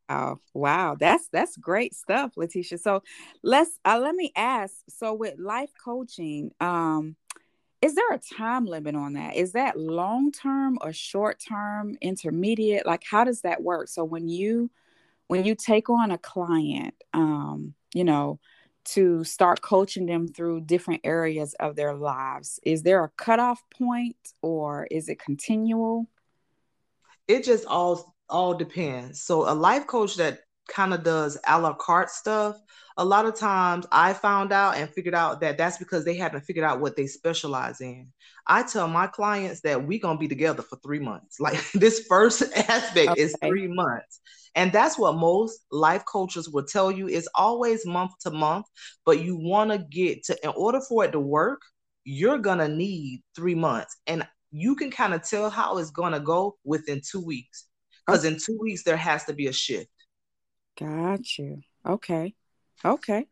wow, 0.08 0.40
wow, 0.54 0.96
that's 0.98 1.28
that's 1.32 1.56
great 1.56 1.94
stuff, 1.94 2.32
Latisha. 2.36 2.78
So 2.78 3.02
let's 3.42 3.78
uh, 3.84 3.98
let 4.02 4.14
me 4.14 4.32
ask. 4.36 4.74
So 4.88 5.14
with 5.14 5.38
life 5.38 5.70
coaching, 5.84 6.50
um, 6.60 7.16
is 7.80 7.94
there 7.94 8.10
a 8.12 8.18
time 8.18 8.66
limit 8.66 8.94
on 8.96 9.14
that? 9.14 9.36
Is 9.36 9.52
that 9.52 9.78
long 9.78 10.32
term 10.32 10.78
or 10.80 10.92
short 10.92 11.40
term, 11.46 11.96
intermediate? 12.00 12.86
Like 12.86 13.04
how 13.08 13.24
does 13.24 13.42
that 13.42 13.62
work? 13.62 13.88
So 13.88 14.04
when 14.04 14.28
you 14.28 14.70
when 15.28 15.44
you 15.44 15.54
take 15.54 15.88
on 15.88 16.10
a 16.10 16.18
client, 16.18 16.94
um, 17.12 17.74
you 17.94 18.04
know, 18.04 18.40
to 18.92 19.24
start 19.24 19.60
coaching 19.60 20.06
them 20.06 20.28
through 20.28 20.62
different 20.62 21.02
areas 21.04 21.54
of 21.60 21.76
their 21.76 21.94
lives, 21.94 22.58
is 22.62 22.82
there 22.82 23.04
a 23.04 23.10
cutoff 23.10 23.62
point 23.70 24.16
or 24.42 24.86
is 24.90 25.08
it 25.08 25.18
continual? 25.18 26.06
It 27.26 27.44
just 27.44 27.66
all 27.66 28.14
all 28.28 28.54
depends. 28.54 29.20
So 29.20 29.50
a 29.50 29.54
life 29.54 29.86
coach 29.86 30.16
that 30.16 30.40
kind 30.68 30.92
of 30.92 31.02
does 31.02 31.38
a 31.46 31.58
la 31.58 31.74
carte 31.74 32.10
stuff, 32.10 32.60
a 32.98 33.04
lot 33.04 33.26
of 33.26 33.36
times 33.36 33.86
I 33.92 34.12
found 34.12 34.52
out 34.52 34.76
and 34.76 34.90
figured 34.90 35.14
out 35.14 35.40
that 35.40 35.56
that's 35.56 35.78
because 35.78 36.04
they 36.04 36.16
haven't 36.16 36.40
figured 36.40 36.64
out 36.64 36.80
what 36.80 36.96
they 36.96 37.06
specialize 37.06 37.80
in. 37.80 38.08
I 38.44 38.64
tell 38.64 38.88
my 38.88 39.06
clients 39.06 39.60
that 39.60 39.86
we're 39.86 40.00
going 40.00 40.16
to 40.16 40.20
be 40.20 40.26
together 40.26 40.62
for 40.62 40.76
three 40.84 40.98
months. 40.98 41.38
Like 41.48 41.58
this 41.72 42.06
first 42.08 42.42
aspect 42.56 43.10
okay. 43.10 43.20
is 43.20 43.36
three 43.40 43.68
months. 43.68 44.20
And 44.56 44.72
that's 44.72 44.98
what 44.98 45.14
most 45.14 45.60
life 45.70 46.04
coaches 46.06 46.48
will 46.48 46.64
tell 46.64 46.90
you 46.90 47.06
is 47.06 47.28
always 47.36 47.86
month 47.86 48.10
to 48.22 48.32
month, 48.32 48.66
but 49.06 49.22
you 49.22 49.36
want 49.36 49.70
to 49.70 49.78
get 49.78 50.24
to, 50.24 50.36
in 50.42 50.50
order 50.56 50.80
for 50.80 51.04
it 51.04 51.12
to 51.12 51.20
work, 51.20 51.62
you're 52.02 52.38
going 52.38 52.58
to 52.58 52.68
need 52.68 53.22
three 53.36 53.54
months. 53.54 53.96
And 54.08 54.26
you 54.50 54.74
can 54.74 54.90
kind 54.90 55.14
of 55.14 55.22
tell 55.22 55.50
how 55.50 55.78
it's 55.78 55.92
going 55.92 56.14
to 56.14 56.20
go 56.20 56.56
within 56.64 57.00
two 57.08 57.24
weeks. 57.24 57.66
Because 58.04 58.24
in 58.24 58.38
two 58.38 58.58
weeks, 58.60 58.82
there 58.82 58.96
has 58.96 59.24
to 59.26 59.34
be 59.34 59.46
a 59.46 59.52
shift. 59.52 59.90
Got 60.76 61.38
you. 61.38 61.60
Okay. 61.86 62.34
Okay. 62.84 63.26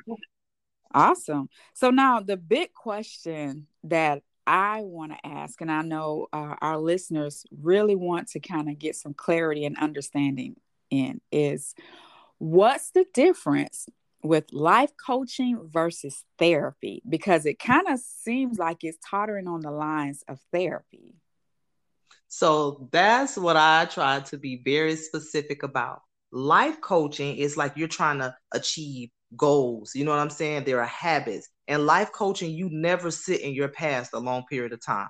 Awesome. 0.92 1.48
So 1.74 1.90
now 1.90 2.20
the 2.20 2.36
big 2.36 2.72
question 2.72 3.66
that 3.84 4.22
I 4.46 4.82
want 4.82 5.12
to 5.12 5.26
ask, 5.26 5.60
and 5.60 5.70
I 5.70 5.82
know 5.82 6.28
uh, 6.32 6.54
our 6.60 6.78
listeners 6.78 7.44
really 7.60 7.96
want 7.96 8.28
to 8.28 8.40
kind 8.40 8.68
of 8.68 8.78
get 8.78 8.96
some 8.96 9.12
clarity 9.12 9.64
and 9.64 9.76
understanding 9.76 10.56
in, 10.90 11.20
is 11.32 11.74
what's 12.38 12.92
the 12.92 13.04
difference 13.12 13.88
with 14.22 14.52
life 14.52 14.92
coaching 15.04 15.68
versus 15.70 16.24
therapy? 16.38 17.02
Because 17.08 17.44
it 17.46 17.58
kind 17.58 17.88
of 17.88 17.98
seems 17.98 18.58
like 18.58 18.78
it's 18.82 18.98
tottering 19.04 19.48
on 19.48 19.60
the 19.60 19.70
lines 19.70 20.22
of 20.28 20.38
therapy. 20.52 21.14
So 22.28 22.88
that's 22.92 23.36
what 23.36 23.56
I 23.56 23.86
try 23.86 24.20
to 24.20 24.36
be 24.38 24.62
very 24.64 24.96
specific 24.96 25.62
about. 25.62 26.02
Life 26.32 26.80
coaching 26.80 27.36
is 27.36 27.56
like 27.56 27.76
you're 27.76 27.88
trying 27.88 28.18
to 28.18 28.36
achieve 28.52 29.10
goals. 29.36 29.94
You 29.94 30.04
know 30.04 30.10
what 30.10 30.20
I'm 30.20 30.30
saying? 30.30 30.64
There 30.64 30.80
are 30.80 30.86
habits. 30.86 31.48
And 31.68 31.86
life 31.86 32.12
coaching, 32.12 32.52
you 32.52 32.68
never 32.70 33.10
sit 33.10 33.40
in 33.40 33.52
your 33.52 33.68
past 33.68 34.12
a 34.12 34.18
long 34.18 34.44
period 34.48 34.72
of 34.72 34.84
time. 34.84 35.08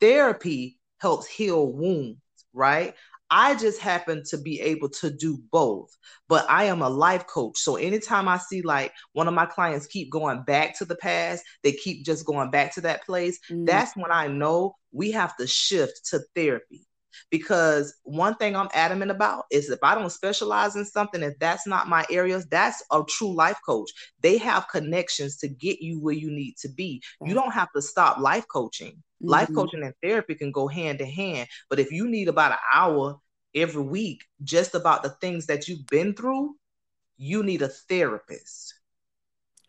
Therapy 0.00 0.78
helps 0.98 1.26
heal 1.26 1.72
wounds, 1.72 2.20
right? 2.52 2.94
I 3.30 3.56
just 3.56 3.80
happen 3.80 4.22
to 4.28 4.38
be 4.38 4.60
able 4.60 4.88
to 4.90 5.10
do 5.10 5.38
both, 5.50 5.90
but 6.28 6.48
I 6.48 6.64
am 6.64 6.82
a 6.82 6.88
life 6.88 7.26
coach. 7.26 7.58
So 7.58 7.76
anytime 7.76 8.28
I 8.28 8.38
see 8.38 8.62
like 8.62 8.92
one 9.14 9.26
of 9.26 9.34
my 9.34 9.46
clients 9.46 9.86
keep 9.86 10.10
going 10.10 10.42
back 10.44 10.78
to 10.78 10.84
the 10.84 10.94
past, 10.96 11.42
they 11.64 11.72
keep 11.72 12.04
just 12.04 12.24
going 12.24 12.50
back 12.50 12.74
to 12.74 12.82
that 12.82 13.04
place, 13.04 13.40
mm. 13.50 13.66
that's 13.66 13.96
when 13.96 14.12
I 14.12 14.28
know 14.28 14.76
we 14.92 15.10
have 15.10 15.36
to 15.38 15.46
shift 15.46 16.06
to 16.10 16.20
therapy 16.36 16.86
because 17.30 17.94
one 18.04 18.34
thing 18.36 18.56
I'm 18.56 18.68
adamant 18.74 19.10
about 19.10 19.44
is 19.50 19.70
if 19.70 19.78
I 19.82 19.94
don't 19.94 20.10
specialize 20.10 20.76
in 20.76 20.84
something, 20.84 21.22
if 21.22 21.38
that's 21.38 21.66
not 21.66 21.88
my 21.88 22.04
areas, 22.10 22.46
that's 22.46 22.82
a 22.92 23.02
true 23.08 23.34
life 23.34 23.58
coach. 23.64 23.90
They 24.20 24.38
have 24.38 24.68
connections 24.68 25.36
to 25.38 25.48
get 25.48 25.80
you 25.80 26.00
where 26.00 26.14
you 26.14 26.30
need 26.30 26.56
to 26.58 26.68
be. 26.68 27.02
You 27.24 27.34
don't 27.34 27.52
have 27.52 27.72
to 27.74 27.82
stop 27.82 28.18
life 28.18 28.46
coaching. 28.48 28.92
Mm-hmm. 28.92 29.28
Life 29.28 29.48
coaching 29.54 29.82
and 29.82 29.94
therapy 30.02 30.34
can 30.34 30.52
go 30.52 30.68
hand 30.68 31.00
in 31.00 31.08
hand. 31.08 31.48
But 31.68 31.80
if 31.80 31.90
you 31.90 32.08
need 32.08 32.28
about 32.28 32.52
an 32.52 32.58
hour 32.72 33.18
every 33.54 33.82
week 33.82 34.22
just 34.42 34.74
about 34.74 35.02
the 35.02 35.10
things 35.20 35.46
that 35.46 35.68
you've 35.68 35.86
been 35.86 36.14
through, 36.14 36.54
you 37.16 37.42
need 37.42 37.62
a 37.62 37.68
therapist 37.68 38.74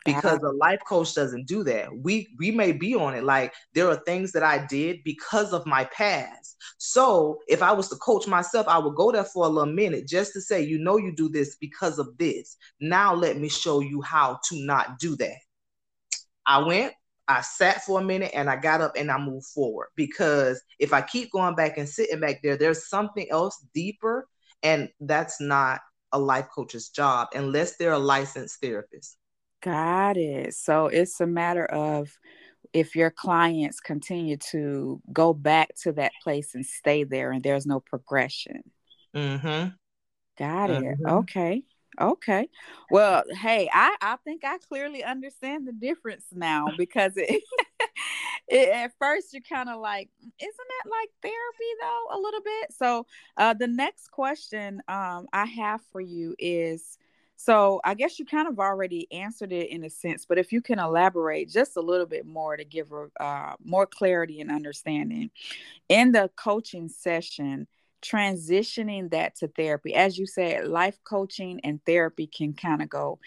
because 0.07 0.39
a 0.41 0.51
life 0.51 0.79
coach 0.87 1.13
doesn't 1.13 1.47
do 1.47 1.63
that. 1.65 1.89
We 1.95 2.29
we 2.37 2.49
may 2.49 2.71
be 2.71 2.95
on 2.95 3.13
it 3.13 3.23
like 3.23 3.53
there 3.73 3.89
are 3.89 3.97
things 4.05 4.31
that 4.31 4.43
I 4.43 4.65
did 4.65 5.03
because 5.03 5.53
of 5.53 5.65
my 5.65 5.83
past. 5.85 6.55
So 6.77 7.39
if 7.47 7.61
I 7.61 7.73
was 7.73 7.89
to 7.89 7.95
coach 7.97 8.25
myself, 8.25 8.67
I 8.67 8.77
would 8.77 8.95
go 8.95 9.11
there 9.11 9.25
for 9.25 9.45
a 9.45 9.49
little 9.49 9.73
minute 9.73 10.07
just 10.07 10.33
to 10.33 10.41
say, 10.41 10.61
you 10.61 10.79
know, 10.79 10.97
you 10.97 11.13
do 11.13 11.29
this 11.29 11.57
because 11.57 11.99
of 11.99 12.17
this. 12.17 12.55
Now 12.79 13.13
let 13.13 13.37
me 13.37 13.49
show 13.49 13.81
you 13.81 14.01
how 14.01 14.39
to 14.45 14.65
not 14.65 14.97
do 14.97 15.15
that. 15.17 15.37
I 16.45 16.59
went, 16.59 16.93
I 17.27 17.41
sat 17.41 17.83
for 17.83 17.99
a 17.99 18.03
minute 18.03 18.31
and 18.33 18.49
I 18.49 18.55
got 18.55 18.79
up 18.79 18.93
and 18.95 19.11
I 19.11 19.17
moved 19.17 19.47
forward 19.47 19.89
because 19.95 20.61
if 20.79 20.93
I 20.93 21.01
keep 21.01 21.31
going 21.31 21.55
back 21.55 21.77
and 21.77 21.87
sitting 21.87 22.21
back 22.21 22.39
there, 22.41 22.55
there's 22.55 22.87
something 22.87 23.27
else 23.29 23.65
deeper, 23.73 24.27
and 24.63 24.89
that's 25.01 25.41
not 25.41 25.81
a 26.13 26.19
life 26.19 26.47
coach's 26.55 26.87
job 26.89 27.27
unless 27.35 27.75
they're 27.75 27.91
a 27.91 27.99
licensed 27.99 28.61
therapist. 28.61 29.17
Got 29.61 30.17
it. 30.17 30.53
So 30.53 30.87
it's 30.87 31.19
a 31.19 31.27
matter 31.27 31.65
of 31.65 32.09
if 32.73 32.95
your 32.95 33.09
clients 33.09 33.79
continue 33.79 34.37
to 34.51 35.01
go 35.11 35.33
back 35.33 35.69
to 35.83 35.91
that 35.93 36.11
place 36.23 36.53
and 36.53 36.65
stay 36.65 37.03
there 37.03 37.31
and 37.31 37.43
there's 37.43 37.65
no 37.65 37.79
progression. 37.79 38.61
Mm-hmm. 39.15 39.69
Got 40.37 40.69
it. 40.69 40.83
Mm-hmm. 40.83 41.07
Okay. 41.07 41.63
Okay. 41.99 42.47
Well, 42.91 43.23
hey, 43.41 43.69
I, 43.73 43.95
I 44.01 44.17
think 44.23 44.43
I 44.45 44.59
clearly 44.59 45.03
understand 45.03 45.67
the 45.67 45.71
difference 45.71 46.25
now 46.31 46.67
because 46.77 47.13
it, 47.15 47.41
it 48.47 48.69
at 48.69 48.91
first 48.99 49.33
you're 49.33 49.41
kind 49.41 49.69
of 49.69 49.79
like, 49.79 50.09
isn't 50.21 50.31
that 50.39 50.89
like 50.91 51.09
therapy 51.23 51.71
though, 51.81 52.15
a 52.15 52.19
little 52.19 52.41
bit? 52.41 52.73
So 52.73 53.07
uh 53.37 53.55
the 53.55 53.67
next 53.67 54.11
question 54.11 54.81
um 54.87 55.27
I 55.33 55.45
have 55.45 55.81
for 55.91 56.01
you 56.01 56.35
is 56.37 56.99
so 57.37 57.79
I 57.83 57.93
guess 57.93 58.17
you 58.17 58.25
kind 58.25 58.47
of 58.47 58.59
already 58.59 59.07
answered 59.11 59.53
it 59.53 59.69
in 59.69 59.83
a 59.83 59.91
sense, 59.91 60.25
but 60.25 60.39
if 60.39 60.51
you 60.51 60.59
can 60.59 60.79
elaborate 60.79 61.49
just 61.49 61.77
a 61.77 61.81
little 61.81 62.07
bit 62.07 62.25
more 62.25 62.57
to 62.57 62.65
give 62.65 62.91
uh, 63.19 63.53
more 63.63 63.85
clarity 63.85 64.41
and 64.41 64.51
understanding 64.51 65.29
in 65.87 66.11
the 66.11 66.31
coaching 66.35 66.89
session, 66.89 67.67
transitioning 68.01 69.11
that 69.11 69.35
to 69.35 69.47
therapy, 69.49 69.93
as 69.93 70.17
you 70.17 70.25
said, 70.25 70.67
life 70.67 70.97
coaching 71.03 71.61
and 71.63 71.79
therapy 71.85 72.25
can 72.25 72.53
kind 72.53 72.81
of 72.81 72.89
go 72.89 73.19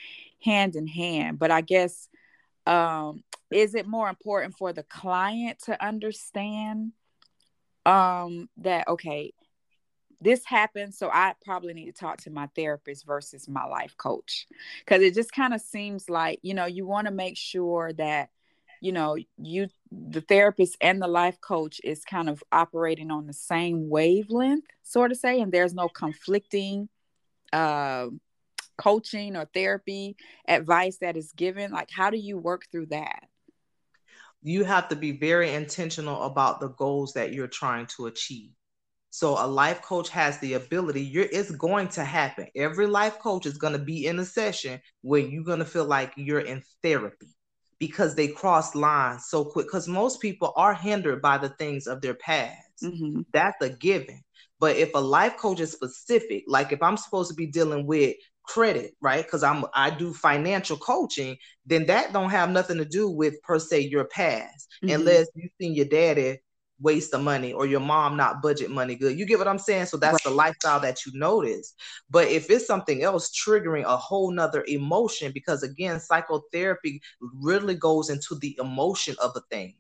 hand 0.43 0.75
in 0.75 0.89
hand. 0.89 1.39
But 1.39 1.53
I 1.53 1.61
guess 1.61 2.09
um, 2.67 3.23
is 3.53 3.77
it 3.77 3.87
more 3.87 4.09
important 4.09 4.57
for 4.59 4.73
the 4.73 4.83
client 4.83 5.61
to 5.67 5.85
understand 5.85 6.93
um, 7.87 8.49
that 8.59 8.89
okay, 8.89 9.33
this 10.21 10.45
happened 10.45 10.95
so 10.95 11.09
i 11.13 11.35
probably 11.45 11.73
need 11.73 11.87
to 11.87 11.93
talk 11.93 12.19
to 12.19 12.31
my 12.31 12.49
therapist 12.55 13.07
versus 13.07 13.49
my 13.49 13.65
life 13.65 13.97
coach. 13.97 14.47
Because 14.85 15.03
it 15.03 15.15
just 15.15 15.33
kind 15.33 15.55
of 15.55 15.61
seems 15.61 16.09
like 16.09 16.39
you 16.43 16.55
know 16.55 16.67
you 16.67 16.87
want 16.87 17.07
to 17.07 17.13
make 17.13 17.37
sure 17.37 17.93
that 17.95 18.31
you 18.81 18.93
know 18.93 19.17
you 19.39 19.69
the 19.91 20.21
therapist 20.21 20.77
and 20.81 21.01
the 21.01 21.09
life 21.09 21.41
coach 21.41 21.81
is 21.85 22.05
kind 22.05 22.29
of 22.29 22.43
operating 22.53 23.11
on 23.11 23.27
the 23.27 23.33
same 23.33 23.89
wavelength 23.89 24.65
sort 24.83 25.11
of 25.11 25.19
say 25.19 25.41
and 25.41 25.53
there's 25.53 25.75
no 25.75 25.89
conflicting 25.89 26.89
uh, 27.53 28.07
coaching 28.81 29.37
or 29.37 29.45
therapy 29.53 30.17
advice 30.49 30.99
that 30.99 31.17
is 31.17 31.33
given. 31.33 31.71
Like 31.71 31.91
how 31.95 32.11
do 32.11 32.17
you 32.17 32.39
work 32.39 32.65
through 32.73 32.87
that? 32.87 33.25
You 34.43 34.65
have 34.65 34.89
to 34.89 34.97
be 34.97 35.13
very 35.13 35.53
intentional 35.53 36.23
about 36.23 36.61
the 36.61 36.69
goals 36.69 37.13
that 37.13 37.35
you're 37.35 37.47
trying 37.47 37.87
to 37.97 38.07
achieve 38.07 38.53
so 39.11 39.45
a 39.45 39.47
life 39.47 39.83
coach 39.83 40.09
has 40.11 40.39
the 40.39 40.55
ability, 40.55 41.03
you're 41.03 41.27
it's 41.31 41.51
going 41.51 41.89
to 41.89 42.05
happen. 42.05 42.47
Every 42.55 42.87
life 42.87 43.19
coach 43.19 43.45
is 43.45 43.59
going 43.59 43.73
to 43.73 43.79
be 43.79 44.07
in 44.07 44.19
a 44.21 44.25
session 44.25 44.81
where 45.03 45.21
you're 45.21 45.45
going 45.45 45.59
to 45.59 45.65
feel 45.65 45.85
like 45.85 46.13
you're 46.17 46.41
in 46.41 46.63
therapy 46.83 47.35
because 47.81 48.15
they 48.15 48.29
cross 48.29 48.75
lines 48.77 49.27
so 49.27 49.45
quick. 49.45 49.67
Because 49.67 49.89
most 49.89 50.21
people 50.21 50.53
are 50.57 50.75
hindered 50.75 51.21
by 51.21 51.39
the 51.39 51.49
things 51.49 51.89
of 51.89 52.01
their 52.01 52.15
past. 52.15 52.85
Mm-hmm. 52.85 53.23
That's 53.33 53.61
a 53.63 53.71
given. 53.71 54.23
But 54.61 54.77
if 54.77 54.91
a 54.95 54.99
life 54.99 55.37
coach 55.37 55.59
is 55.59 55.73
specific, 55.73 56.45
like 56.47 56.71
if 56.71 56.83
I'm 56.83 56.97
supposed 56.97 57.31
to 57.31 57.35
be 57.35 57.47
dealing 57.47 57.87
with 57.87 58.15
credit, 58.45 58.95
right? 59.01 59.25
Because 59.25 59.43
I'm 59.43 59.65
I 59.75 59.91
do 59.91 60.13
financial 60.13 60.77
coaching, 60.77 61.37
then 61.67 61.87
that 61.87 62.13
don't 62.13 62.31
have 62.31 62.51
nothing 62.51 62.77
to 62.79 62.85
do 62.85 63.09
with 63.09 63.41
per 63.43 63.59
se 63.59 63.81
your 63.89 64.05
past, 64.05 64.69
mm-hmm. 64.85 64.95
unless 64.95 65.27
you've 65.35 65.53
seen 65.61 65.75
your 65.75 65.87
daddy 65.87 66.39
waste 66.81 67.15
of 67.15 67.23
money 67.23 67.53
or 67.53 67.67
your 67.67 67.81
mom 67.81 68.17
not 68.17 68.43
budget 68.43 68.71
money 68.71 68.95
good. 68.95 69.19
You 69.19 69.27
get 69.27 69.39
what 69.39 69.49
I'm 69.49 69.59
saying? 69.59 69.87
So 69.87 69.97
that's 69.97 70.25
right. 70.25 70.31
the 70.31 70.31
lifestyle 70.31 70.81
that 70.81 71.05
you 71.05 71.13
notice. 71.15 71.75
But 72.09 72.29
if 72.29 72.51
it's 72.51 72.67
something 72.67 73.03
else 73.03 73.31
triggering 73.31 73.85
a 73.85 73.97
whole 73.97 74.31
nother 74.31 74.65
emotion, 74.67 75.33
because 75.33 75.63
again, 75.63 76.01
psychotherapy 76.01 77.03
really 77.21 77.75
goes 77.75 78.11
into 78.11 78.35
the 78.37 78.59
emotion 78.61 79.15
of 79.23 79.33
a 79.37 79.41
thing. 79.51 79.75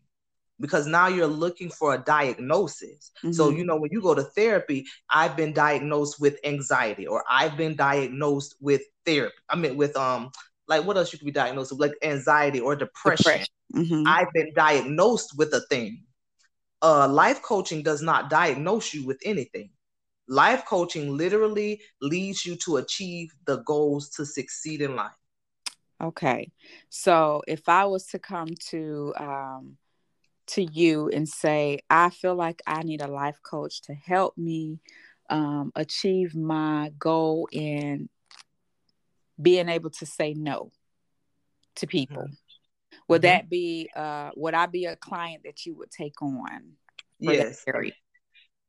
Because 0.60 0.86
now 0.86 1.08
you're 1.08 1.26
looking 1.26 1.70
for 1.70 1.94
a 1.94 1.98
diagnosis. 1.98 3.12
Mm-hmm. 3.24 3.32
So, 3.32 3.48
you 3.48 3.64
know, 3.64 3.76
when 3.76 3.90
you 3.92 4.02
go 4.02 4.14
to 4.14 4.22
therapy, 4.22 4.84
I've 5.08 5.34
been 5.34 5.54
diagnosed 5.54 6.20
with 6.20 6.38
anxiety 6.44 7.06
or 7.06 7.24
I've 7.30 7.56
been 7.56 7.76
diagnosed 7.76 8.56
with 8.60 8.82
therapy. 9.06 9.36
I 9.48 9.56
mean, 9.56 9.78
with, 9.78 9.96
um, 9.96 10.30
like 10.68 10.84
what 10.84 10.98
else 10.98 11.14
you 11.14 11.18
could 11.18 11.24
be 11.24 11.32
diagnosed 11.32 11.72
with, 11.72 11.80
like 11.80 11.94
anxiety 12.02 12.60
or 12.60 12.76
depression. 12.76 13.24
depression. 13.24 13.46
Mm-hmm. 13.74 14.02
I've 14.06 14.30
been 14.34 14.52
diagnosed 14.54 15.38
with 15.38 15.54
a 15.54 15.62
thing 15.70 16.02
uh, 16.82 17.08
life 17.08 17.42
coaching 17.42 17.82
does 17.82 18.02
not 18.02 18.30
diagnose 18.30 18.94
you 18.94 19.06
with 19.06 19.20
anything. 19.24 19.70
Life 20.28 20.64
coaching 20.64 21.16
literally 21.16 21.80
leads 22.00 22.46
you 22.46 22.56
to 22.56 22.76
achieve 22.76 23.32
the 23.46 23.58
goals 23.58 24.10
to 24.10 24.24
succeed 24.24 24.80
in 24.80 24.96
life. 24.96 25.10
Okay. 26.02 26.50
So 26.88 27.42
if 27.46 27.68
I 27.68 27.84
was 27.84 28.06
to 28.06 28.18
come 28.18 28.48
to 28.70 29.12
um, 29.18 29.76
to 30.48 30.62
you 30.62 31.08
and 31.08 31.28
say, 31.28 31.80
I 31.90 32.10
feel 32.10 32.34
like 32.34 32.62
I 32.66 32.82
need 32.82 33.02
a 33.02 33.06
life 33.08 33.38
coach 33.42 33.82
to 33.82 33.94
help 33.94 34.36
me 34.38 34.78
um, 35.28 35.72
achieve 35.74 36.34
my 36.34 36.92
goal 36.98 37.48
in 37.52 38.08
being 39.40 39.68
able 39.68 39.90
to 39.90 40.06
say 40.06 40.34
no. 40.34 40.72
to 41.76 41.86
people. 41.86 42.22
Mm-hmm. 42.22 42.49
Would 43.10 43.22
mm-hmm. 43.22 43.28
that 43.28 43.50
be 43.50 43.90
uh 43.94 44.30
would 44.36 44.54
I 44.54 44.66
be 44.66 44.84
a 44.84 44.96
client 44.96 45.42
that 45.44 45.66
you 45.66 45.74
would 45.76 45.90
take 45.90 46.22
on? 46.22 46.74
Yes. 47.18 47.64
That 47.66 47.92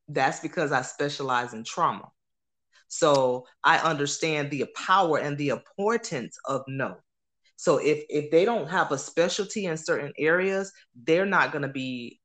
That's 0.07 0.39
because 0.39 0.71
I 0.71 0.81
specialize 0.81 1.53
in 1.53 1.63
trauma. 1.63 2.09
So 2.87 3.45
I 3.63 3.77
understand 3.77 4.49
the 4.49 4.65
power 4.75 5.19
and 5.19 5.37
the 5.37 5.49
importance 5.49 6.37
of 6.45 6.63
no. 6.67 6.97
So 7.55 7.77
if 7.77 8.03
if 8.09 8.31
they 8.31 8.43
don't 8.43 8.67
have 8.67 8.91
a 8.91 8.97
specialty 8.97 9.67
in 9.67 9.77
certain 9.77 10.11
areas, 10.17 10.73
they're 11.03 11.27
not 11.27 11.51
going 11.51 11.61
to 11.61 11.67
be 11.67 12.19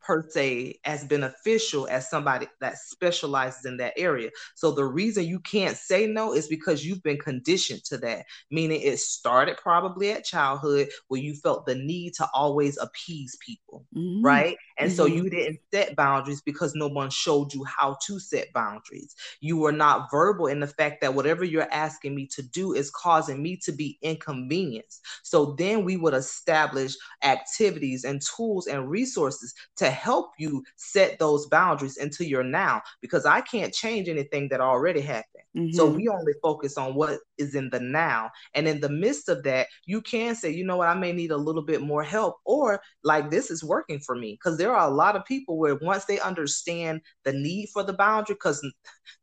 per 0.00 0.28
se 0.28 0.80
as 0.84 1.04
beneficial 1.04 1.86
as 1.88 2.08
somebody 2.08 2.46
that 2.60 2.78
specializes 2.78 3.64
in 3.64 3.76
that 3.78 3.92
area. 3.96 4.30
So 4.54 4.72
the 4.72 4.84
reason 4.84 5.24
you 5.24 5.40
can't 5.40 5.76
say 5.76 6.06
no 6.06 6.34
is 6.34 6.48
because 6.48 6.84
you've 6.84 7.02
been 7.02 7.18
conditioned 7.18 7.84
to 7.84 7.98
that, 7.98 8.26
meaning 8.50 8.80
it 8.80 8.98
started 8.98 9.56
probably 9.56 10.12
at 10.12 10.24
childhood 10.24 10.88
where 11.08 11.20
you 11.20 11.34
felt 11.34 11.66
the 11.66 11.74
need 11.74 12.14
to 12.14 12.28
always 12.34 12.78
appease 12.78 13.36
people, 13.44 13.84
mm-hmm. 13.94 14.24
right? 14.24 14.56
And 14.78 14.88
mm-hmm. 14.88 14.96
so 14.96 15.06
you 15.06 15.28
didn't 15.28 15.60
set 15.72 15.96
boundaries 15.96 16.40
because 16.40 16.74
no 16.74 16.88
one 16.88 17.10
showed 17.10 17.52
you 17.52 17.64
how 17.64 17.98
to 18.06 18.18
set 18.18 18.52
boundaries. 18.52 19.14
You 19.40 19.58
were 19.58 19.72
not 19.72 20.10
verbal 20.10 20.46
in 20.46 20.60
the 20.60 20.66
fact 20.66 21.00
that 21.00 21.14
whatever 21.14 21.44
you're 21.44 21.70
asking 21.70 22.14
me 22.14 22.26
to 22.28 22.42
do 22.42 22.72
is 22.72 22.90
causing 22.90 23.42
me 23.42 23.56
to 23.58 23.72
be 23.72 23.98
inconvenienced. 24.02 25.04
So 25.22 25.54
then 25.58 25.84
we 25.84 25.96
would 25.96 26.14
establish 26.14 26.94
activities 27.22 28.04
and 28.04 28.22
tools 28.22 28.66
and 28.66 28.88
resources 28.88 29.54
to 29.76 29.89
help 29.90 30.32
you 30.38 30.64
set 30.76 31.18
those 31.18 31.46
boundaries 31.46 31.96
into 31.96 32.24
your 32.24 32.42
now 32.42 32.82
because 33.00 33.26
I 33.26 33.40
can't 33.40 33.74
change 33.74 34.08
anything 34.08 34.48
that 34.48 34.60
already 34.60 35.00
happened. 35.00 35.44
Mm-hmm. 35.56 35.72
So 35.72 35.86
we 35.86 36.08
only 36.08 36.32
focus 36.42 36.78
on 36.78 36.94
what 36.94 37.18
is 37.38 37.54
in 37.54 37.70
the 37.70 37.80
now. 37.80 38.30
And 38.54 38.68
in 38.68 38.80
the 38.80 38.88
midst 38.88 39.28
of 39.28 39.42
that, 39.44 39.66
you 39.84 40.00
can 40.00 40.34
say, 40.34 40.50
you 40.50 40.64
know 40.64 40.76
what, 40.76 40.88
I 40.88 40.94
may 40.94 41.12
need 41.12 41.32
a 41.32 41.36
little 41.36 41.62
bit 41.62 41.82
more 41.82 42.02
help, 42.02 42.36
or 42.44 42.80
like 43.02 43.30
this 43.30 43.50
is 43.50 43.64
working 43.64 43.98
for 43.98 44.14
me. 44.14 44.32
Because 44.32 44.58
there 44.58 44.74
are 44.74 44.88
a 44.88 44.94
lot 44.94 45.16
of 45.16 45.24
people 45.24 45.58
where 45.58 45.76
once 45.76 46.04
they 46.04 46.20
understand 46.20 47.00
the 47.24 47.32
need 47.32 47.68
for 47.72 47.82
the 47.82 47.92
boundary, 47.92 48.34
because 48.34 48.64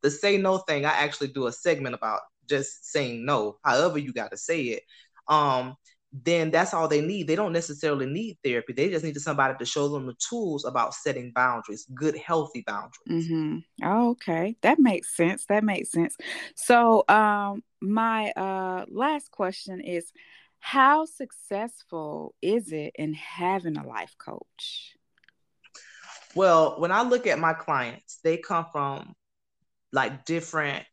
the 0.01 0.11
say 0.11 0.37
no 0.37 0.59
thing, 0.59 0.85
I 0.85 0.91
actually 0.91 1.29
do 1.29 1.47
a 1.47 1.51
segment 1.51 1.95
about 1.95 2.21
just 2.49 2.91
saying 2.91 3.25
no, 3.25 3.57
however 3.63 3.97
you 3.97 4.13
got 4.13 4.31
to 4.31 4.37
say 4.37 4.61
it. 4.61 4.83
Um, 5.27 5.75
then 6.11 6.51
that's 6.51 6.73
all 6.73 6.87
they 6.87 7.01
need. 7.01 7.27
They 7.27 7.35
don't 7.35 7.53
necessarily 7.53 8.05
need 8.05 8.37
therapy. 8.43 8.73
They 8.73 8.89
just 8.89 9.03
need 9.03 9.17
somebody 9.17 9.55
to 9.57 9.65
show 9.65 9.89
them 9.89 10.07
the 10.07 10.15
tools 10.15 10.65
about 10.65 10.93
setting 10.93 11.31
boundaries, 11.31 11.85
good, 11.93 12.17
healthy 12.17 12.63
boundaries. 12.65 12.93
Mm-hmm. 13.09 13.57
Oh, 13.83 14.11
okay, 14.11 14.55
that 14.61 14.79
makes 14.79 15.15
sense. 15.15 15.45
That 15.47 15.63
makes 15.63 15.91
sense. 15.91 16.15
So, 16.55 17.03
um, 17.09 17.63
my 17.81 18.31
uh, 18.31 18.85
last 18.89 19.31
question 19.31 19.81
is, 19.81 20.11
how 20.59 21.05
successful 21.05 22.33
is 22.41 22.71
it 22.71 22.93
in 22.95 23.13
having 23.13 23.77
a 23.77 23.85
life 23.85 24.15
coach? 24.17 24.95
Well, 26.35 26.75
when 26.79 26.91
I 26.91 27.03
look 27.03 27.27
at 27.27 27.39
my 27.39 27.53
clients, 27.53 28.19
they 28.23 28.37
come 28.37 28.65
from 28.71 29.13
like 29.91 30.25
different 30.25 30.85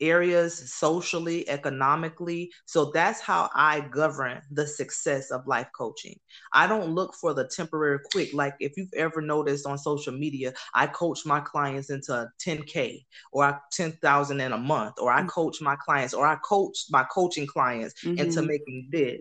areas 0.00 0.72
socially, 0.72 1.48
economically. 1.48 2.50
So 2.66 2.90
that's 2.92 3.20
how 3.20 3.50
I 3.54 3.80
govern 3.80 4.42
the 4.50 4.66
success 4.66 5.30
of 5.30 5.46
life 5.46 5.68
coaching. 5.76 6.18
I 6.52 6.66
don't 6.66 6.94
look 6.94 7.14
for 7.14 7.34
the 7.34 7.48
temporary 7.48 8.00
quick. 8.12 8.32
Like 8.34 8.54
if 8.60 8.76
you've 8.76 8.92
ever 8.94 9.20
noticed 9.20 9.66
on 9.66 9.78
social 9.78 10.12
media, 10.12 10.52
I 10.74 10.86
coach 10.86 11.24
my 11.24 11.40
clients 11.40 11.90
into 11.90 12.28
10K 12.44 13.04
or 13.32 13.60
10,000 13.72 14.40
in 14.40 14.52
a 14.52 14.58
month, 14.58 14.94
or 14.98 15.12
I 15.12 15.20
mm-hmm. 15.20 15.28
coach 15.28 15.60
my 15.60 15.76
clients, 15.76 16.14
or 16.14 16.26
I 16.26 16.36
coach 16.36 16.84
my 16.90 17.04
coaching 17.12 17.46
clients 17.46 17.94
mm-hmm. 18.04 18.18
into 18.18 18.42
making 18.42 18.88
this. 18.90 19.20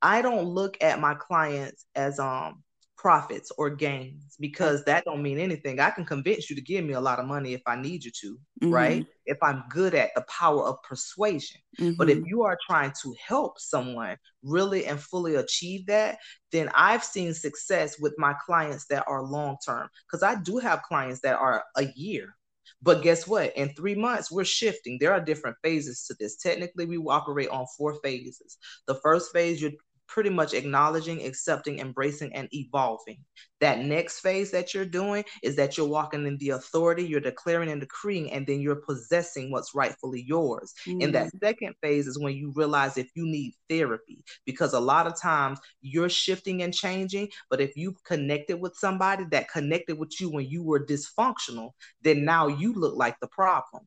I 0.00 0.22
don't 0.22 0.46
look 0.46 0.76
at 0.80 1.00
my 1.00 1.14
clients 1.14 1.86
as 1.94 2.18
um 2.20 2.62
profits 2.98 3.52
or 3.56 3.70
gains 3.70 4.36
because 4.40 4.84
that 4.84 5.04
don't 5.04 5.22
mean 5.22 5.38
anything. 5.38 5.78
I 5.78 5.90
can 5.90 6.04
convince 6.04 6.50
you 6.50 6.56
to 6.56 6.62
give 6.62 6.84
me 6.84 6.94
a 6.94 7.00
lot 7.00 7.20
of 7.20 7.26
money 7.26 7.54
if 7.54 7.62
I 7.66 7.76
need 7.76 8.04
you 8.04 8.10
to, 8.20 8.38
mm-hmm. 8.62 8.70
right? 8.70 9.06
If 9.24 9.38
I'm 9.40 9.62
good 9.70 9.94
at 9.94 10.10
the 10.16 10.24
power 10.28 10.64
of 10.64 10.82
persuasion. 10.82 11.60
Mm-hmm. 11.78 11.94
But 11.96 12.10
if 12.10 12.18
mm-hmm. 12.18 12.26
you 12.26 12.42
are 12.42 12.58
trying 12.68 12.92
to 13.02 13.14
help 13.24 13.58
someone 13.58 14.16
really 14.42 14.84
and 14.86 15.00
fully 15.00 15.36
achieve 15.36 15.86
that, 15.86 16.18
then 16.50 16.70
I've 16.74 17.04
seen 17.04 17.32
success 17.34 17.98
with 18.00 18.14
my 18.18 18.34
clients 18.44 18.86
that 18.88 19.04
are 19.06 19.22
long 19.22 19.56
term 19.64 19.88
because 20.06 20.24
I 20.24 20.40
do 20.42 20.58
have 20.58 20.82
clients 20.82 21.20
that 21.20 21.38
are 21.38 21.62
a 21.76 21.86
year. 21.94 22.34
But 22.82 23.02
guess 23.02 23.26
what? 23.26 23.56
In 23.56 23.70
three 23.70 23.94
months, 23.94 24.30
we're 24.30 24.44
shifting. 24.44 24.98
There 25.00 25.12
are 25.12 25.20
different 25.20 25.56
phases 25.64 26.04
to 26.04 26.16
this. 26.20 26.36
Technically, 26.36 26.86
we 26.86 26.98
operate 26.98 27.48
on 27.48 27.66
four 27.76 27.94
phases. 28.04 28.56
The 28.86 28.94
first 28.96 29.32
phase, 29.32 29.60
you're 29.60 29.72
pretty 30.08 30.30
much 30.30 30.54
acknowledging, 30.54 31.24
accepting, 31.24 31.78
embracing, 31.78 32.34
and 32.34 32.48
evolving. 32.52 33.18
That 33.60 33.80
next 33.80 34.20
phase 34.20 34.50
that 34.52 34.72
you're 34.72 34.86
doing 34.86 35.24
is 35.42 35.56
that 35.56 35.76
you're 35.76 35.86
walking 35.86 36.26
in 36.26 36.38
the 36.38 36.50
authority, 36.50 37.04
you're 37.04 37.20
declaring 37.20 37.70
and 37.70 37.80
decreeing, 37.80 38.32
and 38.32 38.46
then 38.46 38.60
you're 38.60 38.82
possessing 38.86 39.50
what's 39.50 39.74
rightfully 39.74 40.24
yours. 40.26 40.72
Mm-hmm. 40.86 41.02
And 41.02 41.14
that 41.14 41.30
second 41.42 41.74
phase 41.82 42.06
is 42.06 42.18
when 42.18 42.34
you 42.34 42.52
realize 42.56 42.96
if 42.96 43.10
you 43.14 43.26
need 43.26 43.54
therapy, 43.68 44.24
because 44.46 44.72
a 44.72 44.80
lot 44.80 45.06
of 45.06 45.20
times 45.20 45.58
you're 45.80 46.08
shifting 46.08 46.62
and 46.62 46.72
changing, 46.72 47.28
but 47.50 47.60
if 47.60 47.76
you 47.76 47.94
connected 48.04 48.60
with 48.60 48.74
somebody 48.76 49.24
that 49.30 49.50
connected 49.50 49.98
with 49.98 50.18
you 50.20 50.30
when 50.30 50.46
you 50.46 50.62
were 50.62 50.84
dysfunctional, 50.84 51.70
then 52.02 52.24
now 52.24 52.46
you 52.46 52.72
look 52.72 52.96
like 52.96 53.16
the 53.20 53.28
problem 53.28 53.86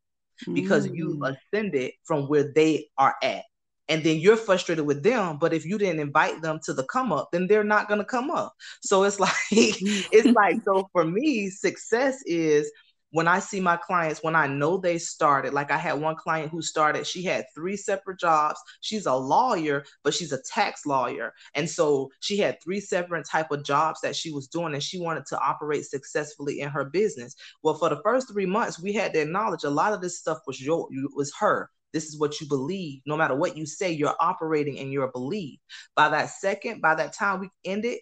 because 0.53 0.88
mm. 0.88 0.95
you 0.95 1.23
ascended 1.23 1.91
from 2.03 2.27
where 2.27 2.51
they 2.53 2.88
are 2.97 3.15
at 3.23 3.43
and 3.91 4.04
then 4.04 4.17
you're 4.17 4.38
frustrated 4.38 4.86
with 4.86 5.04
them 5.04 5.38
but 5.38 5.54
if 5.54 5.65
you 5.65 5.77
didn't 5.77 5.99
invite 5.99 6.41
them 6.41 6.60
to 6.63 6.73
the 6.73 6.84
come 6.86 7.12
up 7.12 7.30
then 7.32 7.45
they're 7.47 7.63
not 7.63 7.88
going 7.88 7.99
to 7.99 8.06
come 8.06 8.32
up 8.32 8.54
so 8.82 9.04
it's 9.04 9.19
like 9.27 9.34
it's 9.51 10.27
like 10.36 10.58
so 10.65 10.89
for 10.93 11.06
me 11.06 11.49
success 11.49 12.23
is 12.25 12.71
when 13.12 13.27
I 13.27 13.39
see 13.39 13.60
my 13.60 13.77
clients, 13.77 14.23
when 14.23 14.36
I 14.36 14.47
know 14.47 14.77
they 14.77 14.97
started, 14.97 15.54
like 15.54 15.69
I 15.69 15.77
had 15.77 15.99
one 15.99 16.15
client 16.15 16.49
who 16.49 16.62
started, 16.62 17.06
she 17.06 17.23
had 17.23 17.45
three 17.54 17.75
separate 17.75 18.19
jobs. 18.19 18.60
She's 18.80 19.06
a 19.06 19.13
lawyer, 19.13 19.84
but 20.04 20.13
she's 20.13 20.32
a 20.32 20.41
tax 20.41 20.86
lawyer. 20.86 21.34
And 21.54 21.69
so 21.69 22.10
she 22.21 22.38
had 22.38 22.62
three 22.63 22.80
separate 22.80 23.27
type 23.27 23.51
of 23.51 23.65
jobs 23.65 23.99
that 24.01 24.15
she 24.15 24.32
was 24.32 24.47
doing 24.47 24.73
and 24.73 24.84
she 24.84 24.99
wanted 24.99 25.25
to 25.27 25.39
operate 25.39 25.86
successfully 25.86 26.62
in 26.62 26.69
her 26.69 26.86
business. 26.86 27.36
Well, 27.63 27.73
for 27.73 27.89
the 27.89 28.01
first 28.01 28.32
three 28.32 28.45
months, 28.45 28.80
we 28.80 28.93
had 28.93 29.13
to 29.13 29.21
acknowledge 29.21 29.63
a 29.65 29.69
lot 29.69 29.93
of 29.93 30.01
this 30.01 30.17
stuff 30.17 30.39
was 30.47 30.62
your 30.62 30.88
was 31.13 31.34
her. 31.39 31.69
This 31.93 32.06
is 32.06 32.19
what 32.19 32.39
you 32.39 32.47
believe. 32.47 33.01
No 33.06 33.17
matter 33.17 33.36
what 33.36 33.58
you 33.58 33.65
say, 33.65 33.91
you're 33.91 34.15
operating 34.19 34.77
in 34.77 34.91
your 34.91 35.12
belief. 35.12 35.60
By 35.95 36.10
that 36.10 36.30
second, 36.30 36.82
by 36.82 36.95
that 36.95 37.13
time 37.13 37.39
we 37.39 37.49
ended 37.65 37.99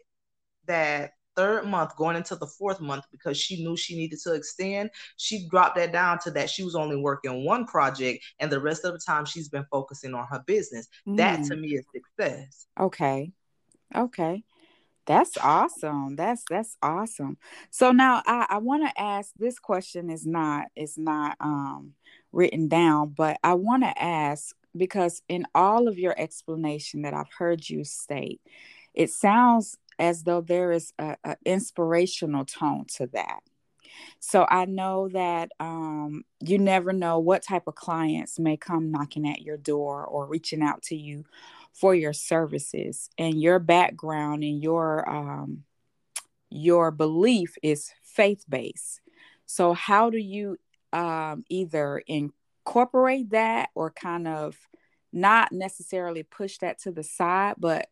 that 0.68 1.12
third 1.36 1.66
month 1.66 1.96
going 1.96 2.18
into 2.18 2.36
the 2.36 2.48
fourth 2.48 2.82
month 2.82 3.06
because 3.12 3.38
she 3.38 3.64
knew 3.64 3.78
she 3.78 3.96
needed 3.96 4.20
to 4.20 4.34
extend 4.34 4.90
she 5.16 5.48
dropped 5.48 5.78
that 5.78 5.92
down 5.92 6.20
to 6.20 6.30
that 6.32 6.50
she 6.50 6.64
was 6.64 6.76
only 6.76 6.98
working 6.98 7.46
one 7.46 7.66
project 7.66 8.24
and 8.40 8.52
the 8.52 8.60
rest 8.60 8.84
of 8.84 8.92
the 8.92 9.00
time 9.00 9.24
she's 9.24 9.48
been 9.48 9.66
focusing 9.72 10.14
on 10.14 10.28
her 10.30 10.44
business 10.46 10.90
mm. 11.08 11.16
that 11.16 11.42
to 11.44 11.56
me 11.56 11.70
is 11.70 11.86
success 11.94 12.68
okay 12.78 13.32
okay 13.96 14.44
that's 15.06 15.38
awesome 15.38 16.16
that's 16.16 16.44
that's 16.50 16.76
awesome 16.82 17.38
so 17.70 17.92
now 17.92 18.22
i 18.26 18.46
i 18.50 18.58
want 18.58 18.86
to 18.86 19.02
ask 19.02 19.32
this 19.38 19.60
question 19.60 20.10
is 20.10 20.26
not 20.26 20.66
is 20.76 20.98
not 20.98 21.38
um 21.40 21.94
written 22.32 22.68
down, 22.68 23.10
but 23.10 23.38
I 23.44 23.54
want 23.56 23.84
to 23.84 24.02
ask 24.02 24.56
because 24.76 25.22
in 25.28 25.46
all 25.56 25.88
of 25.88 25.98
your 25.98 26.14
explanation 26.20 27.02
that 27.02 27.14
I've 27.14 27.34
heard 27.38 27.68
you 27.68 27.84
state, 27.84 28.42
it 28.94 29.10
sounds 29.10 29.78
as 29.98 30.24
though 30.24 30.42
there 30.42 30.72
is 30.72 30.94
an 30.98 31.18
inspirational 31.46 32.46
tone 32.46 32.86
to 32.96 33.08
that. 33.08 33.42
So 34.20 34.46
I 34.50 34.66
know 34.66 35.10
that 35.10 35.50
um, 35.60 36.24
you 36.40 36.58
never 36.58 36.94
know 36.94 37.20
what 37.20 37.44
type 37.44 37.64
of 37.68 37.76
clients 37.76 38.40
may 38.40 38.58
come 38.58 38.92
knocking 38.92 39.28
at 39.28 39.42
your 39.42 39.58
door 39.58 40.06
or 40.06 40.26
reaching 40.26 40.62
out 40.62 40.82
to 40.84 40.96
you 40.96 41.26
for 41.74 41.96
your 41.96 42.14
services, 42.14 43.10
and 43.18 43.42
your 43.42 43.60
background 43.60 44.44
and 44.44 44.62
your 44.62 45.08
um, 45.10 45.64
your 46.50 46.92
belief 46.92 47.56
is 47.62 47.92
faith 48.02 48.44
based. 48.50 49.02
So 49.46 49.74
how 49.74 50.10
do 50.10 50.18
you 50.18 50.58
um, 50.94 51.44
either 51.50 52.02
incorporate 52.08 53.32
that 53.32 53.70
or 53.76 53.92
kind 53.92 54.28
of 54.28 54.58
not 55.12 55.52
necessarily 55.52 56.24
push 56.24 56.58
that 56.60 56.80
to 56.80 56.92
the 56.92 57.04
side, 57.04 57.56
but 57.58 57.88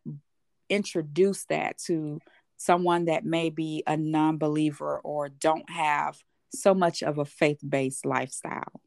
introduce 0.68 1.44
that 1.46 1.78
to 1.78 2.20
someone 2.56 3.06
that 3.06 3.24
may 3.24 3.50
be 3.50 3.82
a 3.86 3.96
non 3.96 4.38
believer 4.38 5.00
or 5.02 5.28
don't 5.28 5.68
have 5.70 6.18
so 6.54 6.74
much 6.74 7.02
of 7.02 7.18
a 7.18 7.24
faith 7.24 7.60
based 7.66 8.04
lifestyle? 8.04 8.80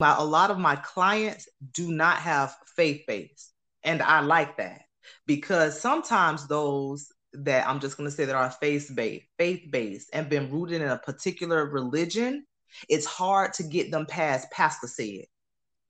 Well, 0.00 0.22
a 0.22 0.24
lot 0.24 0.50
of 0.50 0.58
my 0.58 0.76
clients 0.76 1.48
do 1.72 1.92
not 1.92 2.18
have 2.18 2.56
faith 2.76 3.02
based, 3.06 3.52
and 3.82 4.02
I 4.02 4.20
like 4.20 4.56
that 4.56 4.82
because 5.26 5.80
sometimes 5.80 6.46
those 6.46 7.08
that 7.34 7.66
I'm 7.66 7.80
just 7.80 7.96
going 7.96 8.08
to 8.10 8.14
say 8.14 8.24
that 8.26 8.34
are 8.34 8.50
faith 8.50 8.90
based, 8.94 9.26
faith 9.38 9.70
based, 9.70 10.10
and 10.12 10.28
been 10.28 10.50
rooted 10.50 10.82
in 10.82 10.88
a 10.88 10.98
particular 10.98 11.66
religion 11.66 12.44
it's 12.88 13.06
hard 13.06 13.52
to 13.54 13.62
get 13.62 13.90
them 13.90 14.06
past 14.06 14.50
pastor 14.50 14.86
said. 14.86 15.26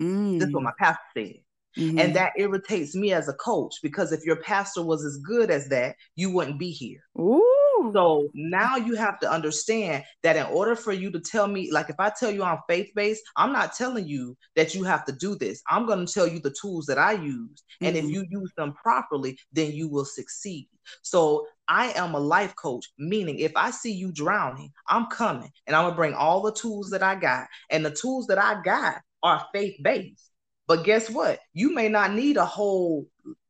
Mm. 0.00 0.38
This 0.38 0.48
is 0.48 0.54
what 0.54 0.64
my 0.64 0.72
pastor 0.78 1.02
said. 1.16 1.40
Mm-hmm. 1.78 1.98
And 1.98 2.16
that 2.16 2.32
irritates 2.36 2.94
me 2.94 3.12
as 3.12 3.28
a 3.28 3.34
coach 3.34 3.76
because 3.82 4.12
if 4.12 4.24
your 4.24 4.36
pastor 4.36 4.82
was 4.84 5.04
as 5.04 5.16
good 5.18 5.50
as 5.50 5.68
that, 5.68 5.96
you 6.16 6.30
wouldn't 6.30 6.58
be 6.58 6.70
here. 6.70 7.00
Ooh. 7.18 7.90
So 7.92 8.28
now 8.34 8.76
you 8.76 8.94
have 8.94 9.18
to 9.20 9.30
understand 9.30 10.04
that 10.22 10.36
in 10.36 10.46
order 10.46 10.76
for 10.76 10.92
you 10.92 11.10
to 11.10 11.18
tell 11.18 11.48
me, 11.48 11.70
like 11.72 11.88
if 11.88 11.96
I 11.98 12.10
tell 12.10 12.30
you 12.30 12.44
I'm 12.44 12.58
faith 12.68 12.90
based, 12.94 13.22
I'm 13.36 13.52
not 13.52 13.74
telling 13.74 14.06
you 14.06 14.36
that 14.54 14.74
you 14.74 14.84
have 14.84 15.04
to 15.06 15.12
do 15.12 15.34
this. 15.34 15.62
I'm 15.68 15.86
going 15.86 16.06
to 16.06 16.12
tell 16.12 16.28
you 16.28 16.38
the 16.38 16.54
tools 16.60 16.86
that 16.86 16.98
I 16.98 17.12
use. 17.12 17.64
And 17.80 17.96
mm-hmm. 17.96 18.06
if 18.06 18.12
you 18.12 18.26
use 18.28 18.52
them 18.56 18.74
properly, 18.74 19.38
then 19.52 19.72
you 19.72 19.88
will 19.88 20.04
succeed. 20.04 20.68
So 21.02 21.46
I 21.68 21.92
am 21.92 22.14
a 22.14 22.20
life 22.20 22.54
coach, 22.56 22.86
meaning 22.98 23.38
if 23.38 23.52
I 23.56 23.70
see 23.70 23.92
you 23.92 24.12
drowning, 24.12 24.72
I'm 24.88 25.06
coming 25.06 25.50
and 25.66 25.76
I'm 25.76 25.90
to 25.90 25.96
bring 25.96 26.14
all 26.14 26.42
the 26.42 26.52
tools 26.52 26.90
that 26.90 27.02
I 27.02 27.14
got. 27.14 27.46
And 27.70 27.84
the 27.84 27.90
tools 27.90 28.26
that 28.26 28.38
I 28.38 28.60
got 28.62 29.00
are 29.22 29.46
faith 29.54 29.76
based. 29.82 30.30
But 30.66 30.84
guess 30.84 31.10
what? 31.10 31.40
You 31.52 31.74
may 31.74 31.88
not 31.88 32.12
need 32.12 32.36
a 32.36 32.44
whole 32.44 33.06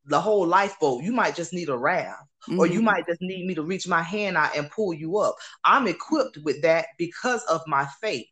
the 0.06 0.20
whole 0.20 0.46
lifeboat. 0.46 1.02
You 1.02 1.12
might 1.12 1.36
just 1.36 1.52
need 1.52 1.68
a 1.68 1.76
raft, 1.76 2.24
mm-hmm. 2.48 2.58
or 2.58 2.66
you 2.66 2.78
mm-hmm. 2.78 2.86
might 2.86 3.06
just 3.06 3.22
need 3.22 3.46
me 3.46 3.54
to 3.54 3.62
reach 3.62 3.86
my 3.86 4.02
hand 4.02 4.36
out 4.36 4.56
and 4.56 4.70
pull 4.70 4.92
you 4.92 5.18
up. 5.18 5.36
I'm 5.64 5.86
equipped 5.86 6.38
with 6.44 6.62
that 6.62 6.86
because 6.98 7.42
of 7.44 7.62
my 7.66 7.86
faith. 8.00 8.26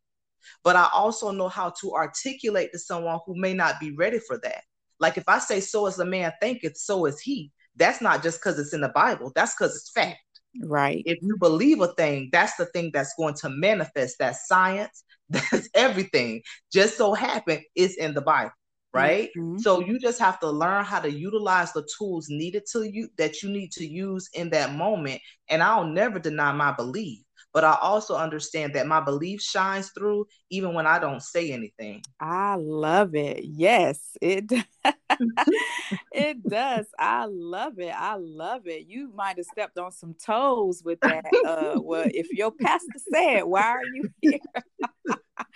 But 0.65 0.77
I 0.77 0.89
also 0.93 1.31
know 1.31 1.49
how 1.49 1.73
to 1.81 1.93
articulate 1.95 2.73
to 2.73 2.79
someone 2.79 3.21
who 3.25 3.37
may 3.37 3.55
not 3.55 3.79
be 3.79 3.93
ready 3.93 4.19
for 4.19 4.39
that. 4.39 4.63
Like 4.99 5.17
if 5.17 5.29
I 5.29 5.39
say, 5.39 5.61
"So 5.61 5.87
as 5.87 5.99
a 5.99 6.05
man 6.05 6.33
thinketh, 6.41 6.77
so 6.77 7.07
is 7.07 7.21
he." 7.21 7.53
That's 7.77 8.01
not 8.01 8.23
just 8.23 8.41
because 8.41 8.59
it's 8.59 8.73
in 8.73 8.81
the 8.81 8.89
Bible. 8.89 9.33
That's 9.35 9.55
because 9.55 9.77
it's 9.77 9.91
fact. 9.91 10.19
Right. 10.63 11.03
If 11.07 11.19
you 11.23 11.37
believe 11.39 11.81
a 11.81 11.89
thing, 11.95 12.29
that's 12.33 12.57
the 12.57 12.67
thing 12.67 12.91
that's 12.93 13.15
going 13.17 13.35
to 13.35 13.49
manifest. 13.49 14.19
That 14.19 14.37
science. 14.37 15.05
That's 15.31 15.69
everything. 15.75 16.43
Just 16.73 16.97
so 16.97 17.15
happen 17.15 17.63
it's 17.77 17.95
in 17.99 18.15
the 18.15 18.21
Bible 18.21 18.51
right 18.93 19.31
mm-hmm. 19.37 19.59
so 19.59 19.81
you 19.81 19.99
just 19.99 20.19
have 20.19 20.41
to 20.41 20.51
learn 20.51 20.85
how 20.85 20.99
to 20.99 21.11
utilize 21.11 21.73
the 21.73 21.87
tools 21.97 22.27
needed 22.29 22.65
to 22.71 22.83
you 22.83 23.09
that 23.19 23.43
you 23.43 23.49
need 23.49 23.71
to 23.71 23.87
use 23.87 24.29
in 24.35 24.51
that 24.51 24.75
moment 24.75 25.21
and 25.49 25.63
i'll 25.63 25.87
never 25.87 26.19
deny 26.19 26.53
my 26.53 26.73
belief 26.73 27.21
but 27.53 27.65
i 27.65 27.77
also 27.81 28.17
understand 28.17 28.75
that 28.75 28.87
my 28.87 29.01
belief 29.01 29.41
shines 29.41 29.91
through 29.91 30.27
even 30.51 30.75
when 30.75 30.87
i 30.87 30.99
don't 30.99 31.23
say 31.23 31.51
anything 31.51 32.03
i 32.21 32.55
love 32.57 33.15
it 33.15 33.45
yes 33.45 34.17
it 34.21 34.51
it 36.13 36.49
does 36.49 36.87
i 36.99 37.27
love 37.27 37.79
it 37.79 37.95
i 37.97 38.15
love 38.15 38.67
it 38.67 38.87
you 38.87 39.13
might 39.15 39.37
have 39.37 39.47
stepped 39.47 39.79
on 39.79 39.93
some 39.93 40.15
toes 40.15 40.83
with 40.85 41.01
that 41.01 41.25
uh 41.45 41.79
well 41.81 42.09
if 42.13 42.31
your 42.33 42.51
pastor 42.51 42.99
said 43.13 43.43
why 43.43 43.63
are 43.63 43.85
you 43.85 44.09
here 44.21 44.39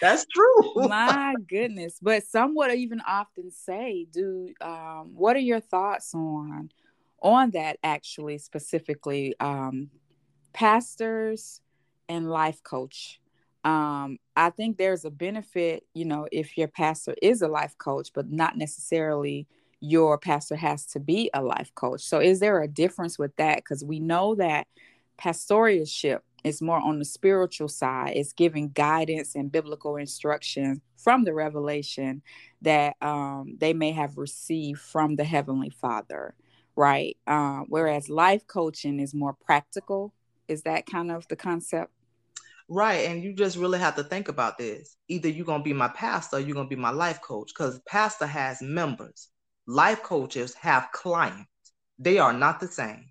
that's 0.00 0.26
true. 0.26 0.72
My 0.88 1.36
goodness. 1.48 1.98
But 2.00 2.24
some 2.24 2.54
would 2.56 2.72
even 2.74 3.00
often 3.00 3.50
say, 3.50 4.06
do 4.10 4.52
um, 4.60 5.12
what 5.14 5.36
are 5.36 5.40
your 5.40 5.60
thoughts 5.60 6.14
on 6.14 6.70
on 7.22 7.50
that 7.52 7.78
actually 7.82 8.38
specifically? 8.38 9.34
Um, 9.40 9.90
pastors 10.52 11.60
and 12.08 12.30
life 12.30 12.62
coach. 12.62 13.20
Um, 13.64 14.18
I 14.36 14.50
think 14.50 14.76
there's 14.76 15.04
a 15.04 15.10
benefit, 15.10 15.84
you 15.94 16.04
know, 16.04 16.28
if 16.30 16.58
your 16.58 16.68
pastor 16.68 17.14
is 17.22 17.40
a 17.40 17.48
life 17.48 17.76
coach, 17.78 18.10
but 18.14 18.30
not 18.30 18.56
necessarily 18.58 19.46
your 19.80 20.18
pastor 20.18 20.56
has 20.56 20.86
to 20.86 21.00
be 21.00 21.30
a 21.34 21.42
life 21.42 21.74
coach. 21.74 22.02
So 22.02 22.20
is 22.20 22.40
there 22.40 22.62
a 22.62 22.68
difference 22.68 23.18
with 23.18 23.34
that? 23.36 23.56
Because 23.56 23.84
we 23.84 24.00
know 24.00 24.34
that 24.34 24.66
pastoralship 25.18 26.20
is 26.42 26.60
more 26.60 26.78
on 26.78 26.98
the 26.98 27.04
spiritual 27.04 27.68
side. 27.68 28.12
It's 28.16 28.32
giving 28.34 28.68
guidance 28.68 29.34
and 29.34 29.50
biblical 29.50 29.96
instruction 29.96 30.82
from 30.96 31.24
the 31.24 31.32
revelation 31.32 32.22
that 32.62 32.96
um, 33.00 33.56
they 33.58 33.72
may 33.72 33.92
have 33.92 34.18
received 34.18 34.80
from 34.80 35.16
the 35.16 35.24
Heavenly 35.24 35.70
Father, 35.70 36.34
right? 36.76 37.16
Uh, 37.26 37.60
whereas 37.68 38.10
life 38.10 38.46
coaching 38.46 39.00
is 39.00 39.14
more 39.14 39.34
practical. 39.44 40.12
Is 40.48 40.62
that 40.62 40.84
kind 40.84 41.10
of 41.10 41.26
the 41.28 41.36
concept? 41.36 41.90
Right. 42.68 43.08
And 43.08 43.22
you 43.22 43.34
just 43.34 43.56
really 43.56 43.78
have 43.78 43.96
to 43.96 44.04
think 44.04 44.28
about 44.28 44.58
this. 44.58 44.96
Either 45.08 45.28
you're 45.28 45.44
going 45.44 45.60
to 45.60 45.64
be 45.64 45.74
my 45.74 45.88
pastor 45.88 46.36
or 46.36 46.40
you're 46.40 46.54
going 46.54 46.68
to 46.68 46.74
be 46.74 46.80
my 46.80 46.90
life 46.90 47.20
coach 47.20 47.52
because 47.54 47.80
pastor 47.86 48.26
has 48.26 48.62
members, 48.62 49.28
life 49.66 50.02
coaches 50.02 50.54
have 50.54 50.88
clients. 50.92 51.48
They 51.98 52.18
are 52.18 52.32
not 52.32 52.60
the 52.60 52.68
same. 52.68 53.04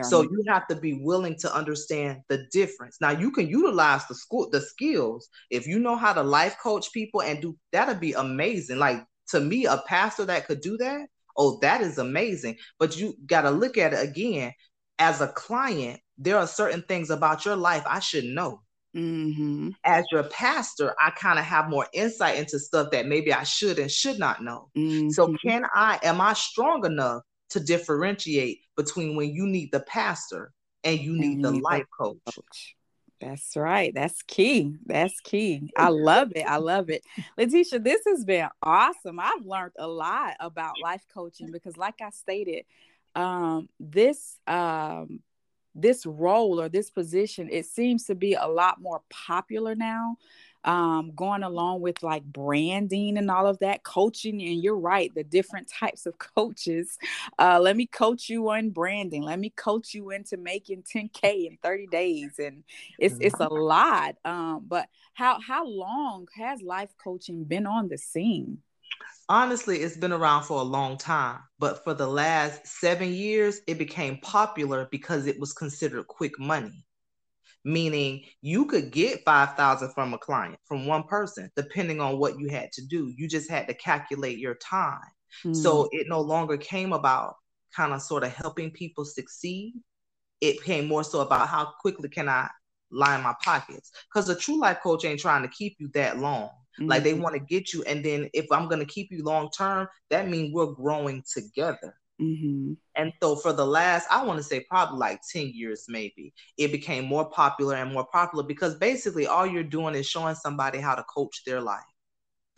So 0.00 0.22
you 0.22 0.44
have 0.48 0.66
to 0.68 0.76
be 0.76 1.00
willing 1.02 1.36
to 1.40 1.54
understand 1.54 2.20
the 2.28 2.46
difference. 2.52 2.98
Now 3.00 3.10
you 3.10 3.30
can 3.30 3.48
utilize 3.48 4.06
the 4.06 4.14
school 4.14 4.48
the 4.50 4.60
skills 4.60 5.28
if 5.50 5.66
you 5.66 5.78
know 5.78 5.96
how 5.96 6.12
to 6.12 6.22
life 6.22 6.56
coach 6.62 6.92
people 6.92 7.22
and 7.22 7.40
do 7.40 7.56
that'd 7.72 8.00
be 8.00 8.12
amazing. 8.12 8.78
Like 8.78 9.04
to 9.30 9.40
me, 9.40 9.66
a 9.66 9.82
pastor 9.86 10.24
that 10.26 10.46
could 10.46 10.60
do 10.60 10.76
that, 10.78 11.08
oh, 11.36 11.58
that 11.62 11.80
is 11.80 11.98
amazing. 11.98 12.56
But 12.78 12.98
you 12.98 13.14
got 13.26 13.42
to 13.42 13.50
look 13.50 13.78
at 13.78 13.92
it 13.92 14.02
again 14.06 14.52
as 14.98 15.20
a 15.20 15.28
client. 15.28 16.00
There 16.18 16.38
are 16.38 16.46
certain 16.46 16.82
things 16.82 17.10
about 17.10 17.44
your 17.44 17.56
life 17.56 17.84
I 17.86 18.00
should 18.00 18.24
know. 18.24 18.62
Mm-hmm. 18.96 19.70
As 19.84 20.04
your 20.10 20.24
pastor, 20.24 20.94
I 21.00 21.10
kind 21.10 21.38
of 21.38 21.44
have 21.44 21.68
more 21.68 21.86
insight 21.92 22.38
into 22.38 22.58
stuff 22.58 22.90
that 22.92 23.06
maybe 23.06 23.32
I 23.32 23.42
should 23.42 23.78
and 23.78 23.90
should 23.90 24.18
not 24.18 24.42
know. 24.42 24.70
Mm-hmm. 24.76 25.10
So, 25.10 25.34
can 25.44 25.64
I, 25.74 26.00
am 26.02 26.20
I 26.20 26.32
strong 26.32 26.84
enough 26.86 27.22
to 27.50 27.60
differentiate 27.60 28.60
between 28.76 29.16
when 29.16 29.30
you 29.30 29.46
need 29.46 29.70
the 29.72 29.80
pastor 29.80 30.52
and 30.84 31.00
you 31.00 31.16
need 31.16 31.42
the 31.42 31.50
life 31.50 31.86
coach. 31.98 32.18
coach. 32.24 32.76
That's 33.20 33.56
right. 33.56 33.92
That's 33.92 34.22
key. 34.22 34.76
That's 34.86 35.18
key. 35.20 35.70
I 35.76 35.88
love 35.88 36.32
it. 36.36 36.44
I 36.46 36.58
love 36.58 36.88
it. 36.88 37.02
Latisha, 37.36 37.82
this 37.82 38.00
has 38.06 38.24
been 38.24 38.48
awesome. 38.62 39.18
I've 39.18 39.44
learned 39.44 39.72
a 39.78 39.88
lot 39.88 40.34
about 40.38 40.74
life 40.80 41.04
coaching 41.12 41.50
because 41.50 41.76
like 41.76 42.00
I 42.00 42.10
stated, 42.10 42.64
um, 43.16 43.68
this 43.80 44.38
um, 44.46 45.20
this 45.80 46.06
role 46.06 46.60
or 46.60 46.68
this 46.68 46.90
position, 46.90 47.48
it 47.50 47.66
seems 47.66 48.04
to 48.04 48.14
be 48.14 48.34
a 48.34 48.46
lot 48.46 48.80
more 48.80 49.02
popular 49.10 49.74
now 49.74 50.16
um, 50.64 51.12
going 51.14 51.42
along 51.42 51.80
with 51.80 52.02
like 52.02 52.24
branding 52.24 53.16
and 53.16 53.30
all 53.30 53.46
of 53.46 53.58
that 53.60 53.84
coaching. 53.84 54.42
And 54.42 54.62
you're 54.62 54.78
right, 54.78 55.14
the 55.14 55.24
different 55.24 55.68
types 55.68 56.06
of 56.06 56.18
coaches. 56.36 56.98
Uh, 57.38 57.58
let 57.60 57.76
me 57.76 57.86
coach 57.86 58.28
you 58.28 58.50
on 58.50 58.70
branding. 58.70 59.22
Let 59.22 59.38
me 59.38 59.50
coach 59.50 59.94
you 59.94 60.10
into 60.10 60.36
making 60.36 60.82
10K 60.82 61.46
in 61.46 61.58
30 61.62 61.86
days. 61.86 62.38
And 62.38 62.64
it's 62.98 63.16
it's 63.20 63.40
a 63.40 63.48
mm-hmm. 63.48 63.56
lot. 63.56 64.16
Um, 64.24 64.64
but 64.66 64.88
how 65.14 65.40
how 65.40 65.66
long 65.66 66.28
has 66.36 66.62
life 66.62 66.90
coaching 67.02 67.44
been 67.44 67.66
on 67.66 67.88
the 67.88 67.98
scene? 67.98 68.58
Honestly, 69.28 69.78
it's 69.78 69.96
been 69.96 70.12
around 70.12 70.44
for 70.44 70.60
a 70.60 70.64
long 70.64 70.96
time, 70.96 71.40
but 71.58 71.84
for 71.84 71.94
the 71.94 72.06
last 72.06 72.66
seven 72.66 73.12
years, 73.12 73.60
it 73.66 73.78
became 73.78 74.18
popular 74.18 74.88
because 74.90 75.26
it 75.26 75.38
was 75.38 75.52
considered 75.52 76.06
quick 76.06 76.38
money. 76.38 76.84
Meaning 77.64 78.24
you 78.40 78.66
could 78.66 78.92
get 78.92 79.24
5000 79.24 79.92
from 79.92 80.14
a 80.14 80.18
client 80.18 80.58
from 80.64 80.86
one 80.86 81.02
person 81.02 81.50
depending 81.56 82.00
on 82.00 82.18
what 82.18 82.38
you 82.38 82.48
had 82.48 82.72
to 82.72 82.86
do. 82.86 83.12
You 83.16 83.28
just 83.28 83.50
had 83.50 83.66
to 83.68 83.74
calculate 83.74 84.38
your 84.38 84.54
time. 84.54 85.00
Mm. 85.44 85.54
so 85.54 85.88
it 85.92 86.06
no 86.08 86.22
longer 86.22 86.56
came 86.56 86.94
about 86.94 87.34
kind 87.76 87.92
of 87.92 88.00
sort 88.00 88.24
of 88.24 88.32
helping 88.32 88.70
people 88.70 89.04
succeed. 89.04 89.74
It 90.40 90.62
came 90.62 90.86
more 90.86 91.04
so 91.04 91.20
about 91.20 91.48
how 91.48 91.72
quickly 91.82 92.08
can 92.08 92.28
i 92.28 92.48
line 92.90 93.22
my 93.22 93.34
pockets? 93.44 93.90
Because 94.08 94.30
a 94.30 94.34
true 94.34 94.58
life 94.58 94.78
coach 94.82 95.04
ain't 95.04 95.20
trying 95.20 95.42
to 95.42 95.48
keep 95.48 95.76
you 95.78 95.88
that 95.92 96.18
long 96.18 96.48
mm-hmm. 96.78 96.88
like 96.88 97.02
they 97.02 97.12
mm-hmm. 97.12 97.22
want 97.22 97.34
to 97.34 97.40
get 97.40 97.72
you 97.72 97.82
and 97.84 98.04
then 98.04 98.28
if 98.32 98.46
i'm 98.52 98.68
going 98.68 98.80
to 98.80 98.86
keep 98.86 99.10
you 99.10 99.22
long 99.22 99.50
term 99.50 99.86
that 100.10 100.28
means 100.28 100.52
we're 100.52 100.72
growing 100.72 101.22
together 101.32 101.94
Mm-hmm. 102.20 102.72
And 102.96 103.12
so 103.22 103.36
for 103.36 103.52
the 103.52 103.64
last, 103.64 104.06
I 104.10 104.24
want 104.24 104.38
to 104.38 104.42
say 104.42 104.64
probably 104.68 104.98
like 104.98 105.20
10 105.32 105.52
years, 105.54 105.86
maybe, 105.88 106.34
it 106.56 106.72
became 106.72 107.04
more 107.04 107.30
popular 107.30 107.76
and 107.76 107.92
more 107.92 108.06
popular 108.06 108.44
because 108.44 108.74
basically 108.76 109.26
all 109.26 109.46
you're 109.46 109.62
doing 109.62 109.94
is 109.94 110.08
showing 110.08 110.34
somebody 110.34 110.78
how 110.78 110.94
to 110.94 111.04
coach 111.04 111.42
their 111.46 111.60
life. 111.60 111.80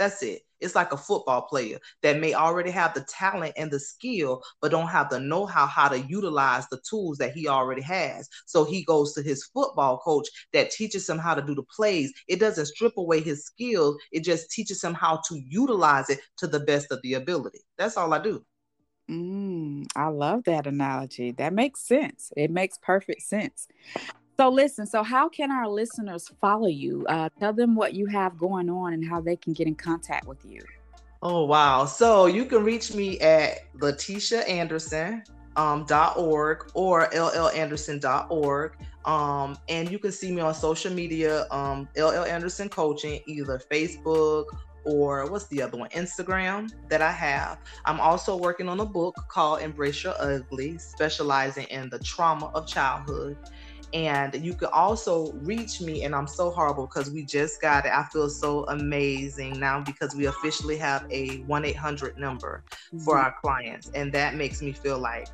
That's 0.00 0.22
it. 0.22 0.40
It's 0.60 0.74
like 0.74 0.92
a 0.92 0.96
football 0.96 1.42
player 1.42 1.78
that 2.02 2.20
may 2.20 2.32
already 2.32 2.70
have 2.70 2.94
the 2.94 3.02
talent 3.02 3.52
and 3.58 3.70
the 3.70 3.78
skill, 3.78 4.42
but 4.62 4.70
don't 4.70 4.88
have 4.88 5.10
the 5.10 5.20
know 5.20 5.44
how 5.44 5.66
how 5.66 5.88
to 5.88 5.98
utilize 5.98 6.66
the 6.68 6.80
tools 6.88 7.18
that 7.18 7.34
he 7.34 7.48
already 7.48 7.82
has. 7.82 8.26
So 8.46 8.64
he 8.64 8.82
goes 8.82 9.12
to 9.12 9.22
his 9.22 9.44
football 9.52 9.98
coach 9.98 10.26
that 10.54 10.70
teaches 10.70 11.06
him 11.06 11.18
how 11.18 11.34
to 11.34 11.42
do 11.42 11.54
the 11.54 11.64
plays. 11.64 12.14
It 12.28 12.40
doesn't 12.40 12.64
strip 12.64 12.96
away 12.96 13.20
his 13.20 13.44
skills, 13.44 13.96
it 14.10 14.24
just 14.24 14.50
teaches 14.50 14.82
him 14.82 14.94
how 14.94 15.20
to 15.28 15.38
utilize 15.46 16.08
it 16.08 16.20
to 16.38 16.46
the 16.46 16.60
best 16.60 16.90
of 16.90 17.02
the 17.02 17.12
ability. 17.12 17.60
That's 17.76 17.98
all 17.98 18.14
I 18.14 18.22
do. 18.22 18.42
Mm, 19.10 19.86
I 19.94 20.06
love 20.06 20.44
that 20.44 20.66
analogy. 20.66 21.32
That 21.32 21.52
makes 21.52 21.82
sense. 21.86 22.32
It 22.38 22.50
makes 22.50 22.78
perfect 22.78 23.20
sense. 23.20 23.68
So, 24.40 24.48
listen, 24.48 24.86
so 24.86 25.02
how 25.02 25.28
can 25.28 25.50
our 25.50 25.68
listeners 25.68 26.30
follow 26.40 26.66
you? 26.66 27.04
Uh, 27.10 27.28
tell 27.38 27.52
them 27.52 27.74
what 27.74 27.92
you 27.92 28.06
have 28.06 28.38
going 28.38 28.70
on 28.70 28.94
and 28.94 29.06
how 29.06 29.20
they 29.20 29.36
can 29.36 29.52
get 29.52 29.66
in 29.66 29.74
contact 29.74 30.26
with 30.26 30.42
you. 30.46 30.62
Oh, 31.20 31.44
wow. 31.44 31.84
So, 31.84 32.24
you 32.24 32.46
can 32.46 32.64
reach 32.64 32.94
me 32.94 33.20
at 33.20 33.70
Latisha. 33.76 35.22
Um, 35.56 35.84
.org 36.16 36.70
or 36.72 37.08
llanderson.org. 37.08 38.72
Um, 39.04 39.58
and 39.68 39.90
you 39.90 39.98
can 39.98 40.10
see 40.10 40.32
me 40.32 40.40
on 40.40 40.54
social 40.54 40.90
media, 40.90 41.46
um, 41.50 41.86
LL 41.98 42.24
Anderson 42.24 42.70
Coaching, 42.70 43.20
either 43.26 43.60
Facebook 43.70 44.46
or 44.84 45.30
what's 45.30 45.46
the 45.48 45.62
other 45.62 45.78
one? 45.78 45.90
Instagram 45.90 46.72
that 46.88 47.02
I 47.02 47.12
have. 47.12 47.58
I'm 47.84 48.00
also 48.00 48.36
working 48.36 48.68
on 48.68 48.80
a 48.80 48.84
book 48.84 49.16
called 49.28 49.60
Embrace 49.60 50.02
Your 50.02 50.14
Ugly, 50.18 50.78
specializing 50.78 51.64
in 51.64 51.90
the 51.90 51.98
trauma 51.98 52.46
of 52.54 52.66
childhood. 52.66 53.36
And 53.92 54.34
you 54.36 54.54
can 54.54 54.68
also 54.72 55.32
reach 55.32 55.80
me, 55.80 56.04
and 56.04 56.14
I'm 56.14 56.26
so 56.28 56.50
horrible 56.50 56.86
because 56.86 57.10
we 57.10 57.24
just 57.24 57.60
got 57.60 57.86
it. 57.86 57.92
I 57.92 58.04
feel 58.04 58.28
so 58.28 58.64
amazing 58.66 59.58
now 59.58 59.80
because 59.80 60.14
we 60.14 60.26
officially 60.26 60.76
have 60.76 61.06
a 61.10 61.38
1 61.38 61.64
800 61.64 62.18
number 62.18 62.64
mm-hmm. 62.70 62.98
for 62.98 63.18
our 63.18 63.34
clients. 63.40 63.90
And 63.94 64.12
that 64.12 64.36
makes 64.36 64.62
me 64.62 64.72
feel 64.72 64.98
like 64.98 65.28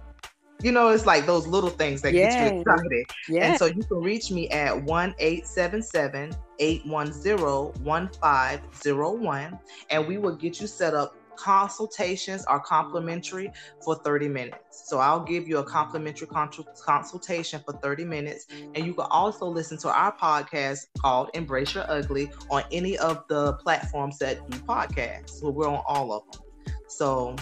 you 0.63 0.73
know, 0.73 0.89
it's 0.89 1.07
like 1.07 1.27
those 1.27 1.47
little 1.47 1.71
things 1.71 2.01
that 2.03 2.15
yeah. 2.15 2.49
get 2.49 2.55
you 2.55 2.61
excited. 2.61 3.07
Yeah. 3.29 3.45
And 3.45 3.59
so 3.59 3.67
you 3.67 3.83
can 3.83 3.99
reach 3.99 4.31
me 4.31 4.49
at 4.51 4.83
1 4.83 5.15
877 5.19 6.35
810 6.59 7.85
1501, 7.85 9.59
and 9.91 10.07
we 10.07 10.19
will 10.19 10.35
get 10.35 10.61
you 10.61 10.67
set 10.67 10.95
up. 10.95 11.16
Consultations 11.37 12.45
are 12.45 12.61
complimentary 12.61 13.51
for 13.85 13.97
30 13.97 14.29
minutes. 14.29 14.85
So 14.89 14.99
I'll 14.99 15.25
give 15.25 15.49
you 15.49 15.59
a 15.59 15.65
complimentary 15.65 16.27
consultation 16.27 17.61
for 17.65 17.75
30 17.75 18.05
minutes. 18.05 18.47
And 18.51 18.87
you 18.87 18.95
can 18.95 19.07
also 19.11 19.47
listen 19.47 19.79
to 19.79 19.89
our 19.89 20.17
podcast 20.17 20.87
called 20.99 21.31
Embrace 21.35 21.75
Your 21.75 21.85
Ugly 21.89 22.31
on 22.51 22.65
any 22.73 22.99
of 22.99 23.25
the 23.29 23.55
platforms 23.55 24.19
that 24.19 24.49
do 24.51 24.59
podcasts. 24.59 25.43
We're 25.43 25.69
on 25.69 25.83
all 25.87 26.13
of 26.13 26.23
them. 26.33 26.43
So 26.89 27.37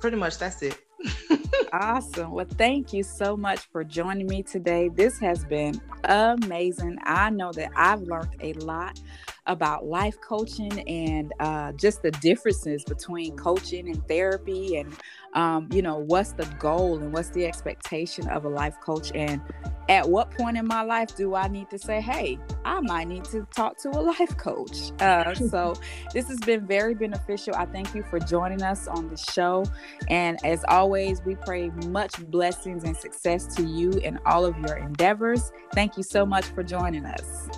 pretty 0.00 0.16
much 0.16 0.38
that's 0.38 0.62
it 0.62 0.78
awesome. 1.72 2.32
Well, 2.32 2.46
thank 2.56 2.92
you 2.92 3.02
so 3.02 3.36
much 3.36 3.60
for 3.70 3.84
joining 3.84 4.26
me 4.26 4.42
today. 4.42 4.88
This 4.88 5.18
has 5.18 5.44
been 5.44 5.80
amazing. 6.04 6.98
I 7.04 7.30
know 7.30 7.52
that 7.52 7.70
I've 7.74 8.02
learned 8.02 8.36
a 8.40 8.52
lot 8.54 9.00
about 9.46 9.86
life 9.86 10.20
coaching 10.20 10.80
and 10.88 11.32
uh, 11.40 11.72
just 11.72 12.02
the 12.02 12.10
differences 12.12 12.84
between 12.84 13.36
coaching 13.36 13.88
and 13.88 14.06
therapy 14.08 14.76
and 14.76 14.92
um, 15.34 15.68
you 15.72 15.82
know 15.82 15.98
what's 15.98 16.32
the 16.32 16.46
goal 16.58 16.98
and 16.98 17.12
what's 17.12 17.30
the 17.30 17.44
expectation 17.44 18.26
of 18.28 18.44
a 18.44 18.48
life 18.48 18.76
coach 18.80 19.12
and 19.14 19.40
at 19.88 20.08
what 20.08 20.30
point 20.32 20.56
in 20.56 20.66
my 20.66 20.82
life 20.82 21.14
do 21.14 21.34
i 21.34 21.46
need 21.46 21.68
to 21.68 21.78
say 21.78 22.00
hey 22.00 22.38
i 22.64 22.80
might 22.80 23.06
need 23.06 23.24
to 23.24 23.46
talk 23.54 23.76
to 23.76 23.90
a 23.90 24.00
life 24.18 24.36
coach. 24.36 24.92
Uh, 25.00 25.34
so 25.34 25.74
this 26.12 26.28
has 26.28 26.38
been 26.40 26.66
very 26.66 26.94
beneficial. 26.94 27.54
I 27.54 27.66
thank 27.66 27.94
you 27.94 28.02
for 28.02 28.18
joining 28.18 28.62
us 28.62 28.86
on 28.86 29.08
the 29.08 29.16
show. 29.16 29.64
And 30.08 30.38
as 30.44 30.64
always 30.68 31.22
we 31.24 31.36
pray 31.36 31.70
much 31.86 32.12
blessings 32.30 32.84
and 32.84 32.96
success 32.96 33.54
to 33.56 33.64
you 33.64 33.90
in 33.90 34.18
all 34.26 34.44
of 34.44 34.56
your 34.58 34.76
endeavors. 34.76 35.52
Thank 35.74 35.96
you 35.96 36.02
so 36.02 36.24
much 36.24 36.46
for 36.46 36.62
joining 36.62 37.04
us 37.04 37.48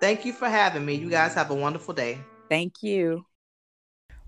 Thank 0.00 0.24
you 0.24 0.32
for 0.32 0.48
having 0.48 0.84
me. 0.84 0.94
You 0.94 1.10
guys 1.10 1.34
have 1.34 1.50
a 1.50 1.54
wonderful 1.54 1.92
day. 1.92 2.18
Thank 2.48 2.82
you. 2.82 3.26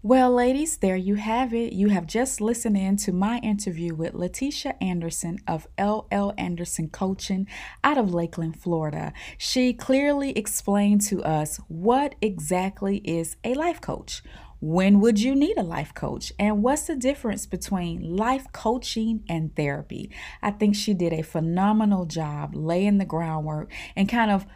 Well, 0.05 0.33
ladies, 0.33 0.79
there 0.79 0.97
you 0.97 1.15
have 1.15 1.55
it. 1.55 1.73
You 1.73 1.89
have 1.91 2.07
just 2.07 2.41
listened 2.41 2.77
in 2.77 2.97
to 2.99 3.13
my 3.13 3.39
interview 3.39 3.95
with 3.95 4.15
Latisha 4.15 4.75
Anderson 4.81 5.39
of 5.47 5.69
LL 5.79 6.35
Anderson 6.37 6.89
Coaching 6.89 7.47
out 7.85 7.97
of 7.97 8.13
Lakeland, 8.13 8.61
Florida. 8.61 9.13
She 9.39 9.73
clearly 9.73 10.37
explained 10.37 11.03
to 11.03 11.23
us 11.23 11.59
what 11.69 12.17
exactly 12.21 12.97
is 12.99 13.37
a 13.45 13.55
life 13.55 13.81
coach. 13.81 14.23
When 14.61 15.01
would 15.01 15.21
you 15.21 15.35
need 15.35 15.57
a 15.57 15.63
life 15.63 15.95
coach? 15.95 16.33
And 16.39 16.63
what's 16.63 16.87
the 16.89 16.97
difference 16.97 17.47
between 17.47 18.17
life 18.17 18.47
coaching 18.53 19.25
and 19.29 19.55
therapy? 19.55 20.11
I 20.43 20.51
think 20.51 20.75
she 20.75 20.95
did 20.95 21.13
a 21.13 21.23
phenomenal 21.23 22.07
job 22.07 22.55
laying 22.55 22.99
the 22.99 23.05
groundwork 23.05 23.73
and 23.97 24.09
kind 24.09 24.31
of 24.31 24.47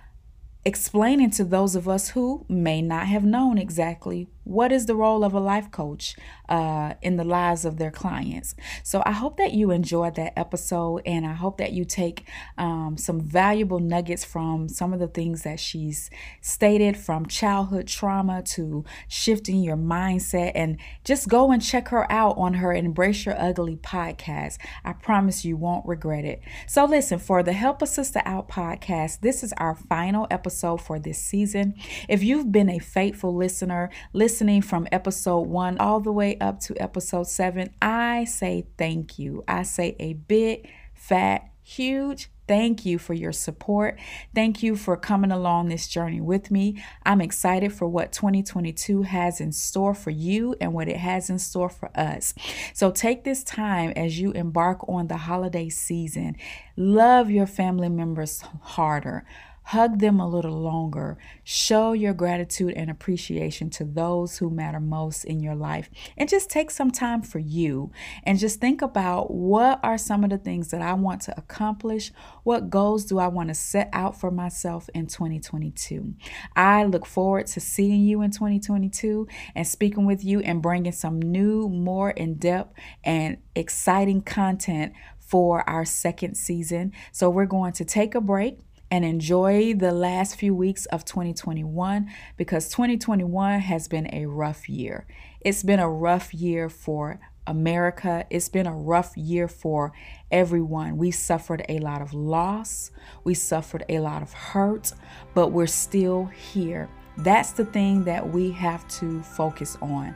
explaining 0.67 1.31
to 1.31 1.45
those 1.45 1.77
of 1.77 1.89
us 1.89 2.09
who 2.09 2.45
may 2.49 2.83
not 2.83 3.07
have 3.07 3.25
known 3.25 3.57
exactly 3.57 4.27
what 4.47 4.71
is 4.71 4.87
the 4.87 4.95
role 4.95 5.25
of 5.25 5.35
a 5.35 5.41
life 5.41 5.73
coach 5.73 6.15
uh, 6.49 6.95
in 7.03 7.17
the 7.17 7.25
lives 7.25 7.65
of 7.65 7.79
their 7.79 7.91
clients. 7.91 8.55
So 8.85 9.03
I 9.05 9.11
hope 9.11 9.39
that 9.39 9.53
you 9.53 9.73
enjoyed 9.73 10.15
that 10.15 10.39
episode 10.39 11.03
and 11.05 11.27
I 11.27 11.33
hope 11.33 11.59
that 11.59 11.73
you 11.73 11.85
take 11.85 12.29
um, 12.57 12.97
some 12.97 13.21
valuable 13.21 13.81
nuggets 13.81 14.25
from 14.25 14.69
some 14.69 14.93
of 14.93 15.01
the 15.01 15.09
things 15.09 15.43
that 15.43 15.59
she's 15.59 16.11
stated 16.41 16.97
from 16.97 17.27
childhood 17.27 17.89
trauma 17.89 18.41
to 18.43 18.85
shifting 19.09 19.65
your 19.65 19.77
mindset 19.77 20.53
and 20.55 20.79
just 21.03 21.29
go 21.29 21.51
and 21.51 21.61
check 21.61 21.89
her 21.89 22.11
out 22.11 22.39
on 22.39 22.55
her 22.55 22.73
Embrace 22.73 23.27
Your 23.27 23.37
Ugly 23.41 23.79
podcast. 23.79 24.59
I 24.85 24.93
promise 24.93 25.45
you 25.45 25.57
won't 25.57 25.85
regret 25.87 26.25
it. 26.25 26.41
So 26.69 26.85
listen, 26.85 27.19
for 27.19 27.43
the 27.43 27.53
Help 27.53 27.83
a 27.83 27.87
Sister 27.87 28.23
Out 28.25 28.49
podcast, 28.49 29.23
this 29.23 29.43
is 29.43 29.53
our 29.57 29.75
final 29.75 30.29
episode 30.31 30.81
for 30.81 31.01
this 31.01 31.19
season. 31.19 31.75
If 32.09 32.23
you've 32.23 32.53
been 32.53 32.71
a 32.71 32.79
faithful 32.79 33.35
listener, 33.35 33.91
listen 34.13 34.36
listening 34.37 34.61
from 34.61 34.87
episode 34.93 35.49
one 35.49 35.79
all 35.79 35.99
the 35.99 36.13
way 36.13 36.37
up 36.43 36.61
to 36.61 36.77
episode 36.79 37.27
seven, 37.27 37.73
I 37.81 38.25
say 38.25 38.67
thank 38.77 39.19
you. 39.19 39.43
I 39.49 39.63
say 39.63 39.97
a 39.99 40.13
big, 40.13 40.69
fat, 40.93 41.49
huge 41.63 42.29
Thank 42.49 42.87
you 42.87 42.99
for 42.99 43.13
your 43.13 43.33
support. 43.33 43.99
Thank 44.35 44.63
you 44.63 44.77
for 44.77 44.97
coming 44.97 45.33
along 45.33 45.69
this 45.69 45.89
journey 45.89 46.21
with 46.21 46.51
me. 46.51 46.83
I'm 47.05 47.21
excited 47.21 47.73
for 47.73 47.89
what 47.89 48.13
2022 48.13 49.03
has 49.03 49.41
in 49.41 49.51
store 49.51 49.95
for 49.95 50.11
you 50.11 50.55
and 50.61 50.73
what 50.73 50.89
it 50.89 50.99
has 50.99 51.29
in 51.29 51.41
store 51.41 51.69
for 51.69 51.91
us. 51.99 52.35
So 52.73 52.91
take 52.93 53.25
this 53.25 53.43
time 53.43 53.93
as 53.97 54.21
you 54.21 54.31
embark 54.33 54.89
on 54.89 55.09
the 55.09 55.17
holiday 55.17 55.69
season. 55.69 56.37
Love 56.77 57.31
your 57.31 57.47
family 57.47 57.89
members 57.89 58.43
harder. 58.63 59.25
Hug 59.71 59.99
them 59.99 60.21
a 60.21 60.29
little 60.29 60.61
longer. 60.61 61.19
Show 61.43 61.93
your 61.93 62.15
gratitude 62.15 62.75
and 62.77 62.89
appreciation 62.89 63.69
to 63.71 63.85
those 63.85 64.39
who 64.39 64.49
matter 64.49 64.79
most 64.79 65.25
in 65.25 65.41
your 65.41 65.57
life. 65.57 65.91
And 66.17 66.29
just 66.29 66.49
take 66.51 66.71
some 66.71 66.93
time 66.93 67.23
for 67.23 67.41
you 67.41 67.91
and 68.23 68.39
just 68.39 68.61
think 68.61 68.81
about 68.81 69.33
what 69.33 69.81
are 69.83 69.99
some 69.99 70.23
of 70.23 70.31
the 70.31 70.39
things 70.39 70.71
that 70.71 70.83
I 70.83 70.93
want 70.93 71.23
to 71.23 71.37
accomplish? 71.37 72.13
What 72.45 72.71
goals 72.71 73.07
do 73.07 73.19
I 73.19 73.27
want 73.27 73.49
to 73.49 73.55
set 73.55 73.89
out 73.93 74.21
for 74.21 74.31
myself 74.31 74.89
in 74.95 75.09
2022? 75.09 76.15
I 76.55 76.85
look 76.85 77.05
forward 77.05 77.49
to 77.49 77.61
seeing 77.61 78.03
you 78.03 78.23
in 78.23 78.31
2022 78.31 79.27
and 79.57 79.67
speaking 79.67 80.07
with 80.07 80.25
you 80.25 80.39
and 80.41 80.63
bringing 80.63 80.93
some 80.93 81.21
new, 81.21 81.69
more 81.69 82.11
in 82.11 82.35
depth 82.35 82.73
and 83.03 83.39
exciting 83.57 84.21
content 84.21 84.93
for 85.19 85.69
our 85.69 85.85
second 85.85 86.37
season. 86.37 86.93
So 87.11 87.29
we're 87.29 87.47
going 87.47 87.73
to 87.73 87.85
take 87.85 88.15
a 88.15 88.21
break 88.21 88.61
and 88.91 89.05
enjoy 89.05 89.75
the 89.75 89.93
last 89.93 90.37
few 90.37 90.55
weeks 90.55 90.87
of 90.87 91.05
2021 91.05 92.11
because 92.37 92.69
2021 92.69 93.61
has 93.61 93.89
been 93.89 94.09
a 94.15 94.27
rough 94.27 94.69
year. 94.69 95.07
It's 95.41 95.63
been 95.63 95.81
a 95.81 95.91
rough 95.91 96.33
year 96.33 96.69
for 96.69 97.21
America. 97.47 98.27
It's 98.31 98.49
been 98.49 98.67
a 98.67 98.75
rough 98.75 99.17
year 99.17 99.49
for 99.49 99.93
everyone. 100.31 100.97
We 100.97 101.11
suffered 101.11 101.65
a 101.69 101.79
lot 101.79 102.03
of 102.03 102.13
loss, 102.13 102.91
we 103.25 103.35
suffered 103.35 103.85
a 103.89 103.99
lot 104.01 104.23
of 104.23 104.33
hurt, 104.33 104.93
but 105.35 105.49
we're 105.49 105.67
still 105.67 106.27
here. 106.27 106.89
That's 107.19 107.53
the 107.53 107.65
thing 107.65 108.05
that 108.05 108.29
we 108.29 108.51
have 108.53 108.87
to 108.89 109.23
focus 109.23 109.77
on. 109.81 110.15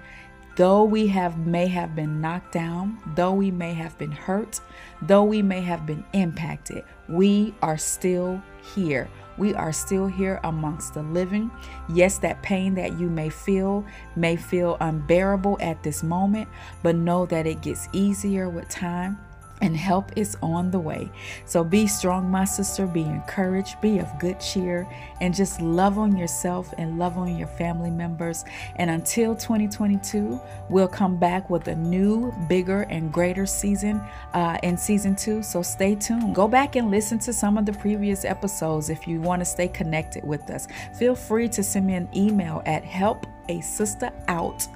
Though 0.57 0.85
we 0.85 1.07
have 1.07 1.39
may 1.47 1.69
have 1.69 1.95
been 1.95 2.21
knocked 2.21 2.53
down, 2.53 2.99
though 3.15 3.33
we 3.33 3.51
may 3.51 3.73
have 3.73 3.97
been 3.97 4.13
hurt, 4.13 4.61
though 5.01 5.25
we 5.25 5.41
may 5.41 5.63
have 5.63 5.87
been 5.87 6.05
impacted, 6.13 6.85
we 7.09 7.55
are 7.63 7.79
still 7.79 8.43
here. 8.75 9.09
We 9.39 9.55
are 9.55 9.73
still 9.73 10.07
here 10.07 10.41
amongst 10.45 10.95
the 10.95 11.03
living. 11.03 11.51
Yes, 11.89 12.19
that 12.19 12.43
pain 12.43 12.75
that 12.75 12.99
you 12.99 13.09
may 13.09 13.31
feel 13.31 13.85
may 14.17 14.37
feel 14.37 14.77
unbearable 14.81 15.59
at 15.61 15.83
this 15.83 16.03
moment, 16.03 16.49
but 16.83 16.97
know 16.97 17.27
that 17.27 17.47
it 17.47 17.63
gets 17.63 17.89
easier 17.93 18.49
with 18.49 18.69
time 18.69 19.19
and 19.61 19.77
help 19.77 20.13
is 20.17 20.37
on 20.43 20.71
the 20.71 20.79
way. 20.79 21.11
So 21.47 21.63
be 21.63 21.87
strong, 21.87 22.31
my 22.31 22.45
sister. 22.45 22.87
Be 22.87 23.03
encouraged. 23.03 23.81
Be 23.81 23.99
of 23.99 24.19
good 24.19 24.41
cheer. 24.41 24.87
And 25.21 25.35
just 25.35 25.61
love 25.61 25.99
on 25.99 26.17
yourself 26.17 26.73
and 26.79 26.99
love 26.99 27.19
on 27.19 27.37
your 27.37 27.49
family 27.49 27.91
members. 27.91 28.45
And 28.77 28.91
until 28.91 29.35
2022, 29.35 30.41
we'll 30.69 30.89
come 30.89 31.17
back 31.17 31.51
with 31.51 31.69
a 31.69 31.75
new, 31.75 32.33
bigger, 32.49 32.83
and 32.83 33.13
greater 33.13 33.47
season 33.47 34.01
uh, 34.33 34.59
in 34.63 34.77
season 34.77 35.17
two. 35.17 35.43
So 35.43 35.63
stay 35.63 35.95
tuned. 35.95 36.35
Go 36.35 36.49
back 36.49 36.77
and 36.77 36.91
listen 36.91 37.19
to 37.21 37.33
some 37.33 37.59
of 37.59 37.67
the 37.67 37.73
previous 37.73 38.25
episodes 38.25 38.91
if 38.91 39.07
you 39.07 39.21
want 39.21 39.41
to 39.41 39.45
stay 39.45 39.69
connected 39.69 40.25
with 40.25 40.49
us. 40.51 40.67
Feel 40.99 41.15
free 41.15 41.49
to 41.49 41.63
send 41.63 41.87
me 41.87 41.95
an 41.95 42.09
email 42.15 42.63
at 42.67 42.85
help 42.85 43.27
a 43.49 43.61
sister 43.61 44.11
out 44.29 44.67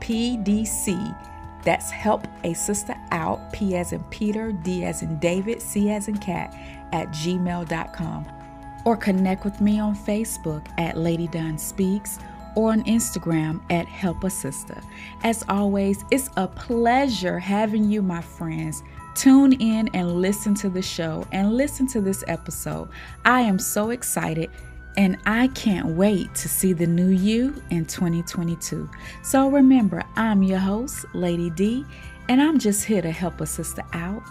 pdc 0.00 1.29
that's 1.64 1.90
help 1.90 2.26
a 2.44 2.54
sister 2.54 2.94
out, 3.10 3.52
P 3.52 3.76
as 3.76 3.92
in 3.92 4.02
Peter, 4.04 4.52
D 4.52 4.84
as 4.84 5.02
in 5.02 5.18
David, 5.18 5.60
C 5.60 5.90
as 5.90 6.08
in 6.08 6.18
cat, 6.18 6.54
at 6.92 7.08
gmail.com. 7.08 8.26
Or 8.84 8.96
connect 8.96 9.44
with 9.44 9.60
me 9.60 9.78
on 9.78 9.94
Facebook 9.94 10.66
at 10.78 10.96
Lady 10.96 11.26
Dunn 11.26 11.58
Speaks 11.58 12.18
or 12.56 12.72
on 12.72 12.82
Instagram 12.84 13.60
at 13.70 13.86
Help 13.86 14.24
a 14.24 14.30
Sister. 14.30 14.80
As 15.22 15.44
always, 15.48 16.04
it's 16.10 16.30
a 16.36 16.48
pleasure 16.48 17.38
having 17.38 17.90
you, 17.90 18.02
my 18.02 18.20
friends. 18.20 18.82
Tune 19.14 19.52
in 19.54 19.88
and 19.94 20.20
listen 20.20 20.54
to 20.56 20.68
the 20.68 20.82
show 20.82 21.26
and 21.32 21.56
listen 21.56 21.86
to 21.88 22.00
this 22.00 22.24
episode. 22.26 22.88
I 23.24 23.42
am 23.42 23.58
so 23.58 23.90
excited 23.90 24.50
And 25.00 25.16
I 25.24 25.48
can't 25.48 25.86
wait 25.86 26.34
to 26.34 26.46
see 26.46 26.74
the 26.74 26.86
new 26.86 27.08
you 27.08 27.54
in 27.70 27.86
2022. 27.86 28.86
So 29.22 29.48
remember, 29.48 30.02
I'm 30.14 30.42
your 30.42 30.58
host, 30.58 31.06
Lady 31.14 31.48
D, 31.48 31.86
and 32.28 32.42
I'm 32.42 32.58
just 32.58 32.84
here 32.84 33.00
to 33.00 33.10
help 33.10 33.40
a 33.40 33.46
sister 33.46 33.82
out. 33.94 34.22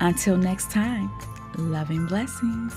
Until 0.00 0.38
next 0.38 0.70
time, 0.70 1.10
loving 1.58 2.06
blessings. 2.06 2.72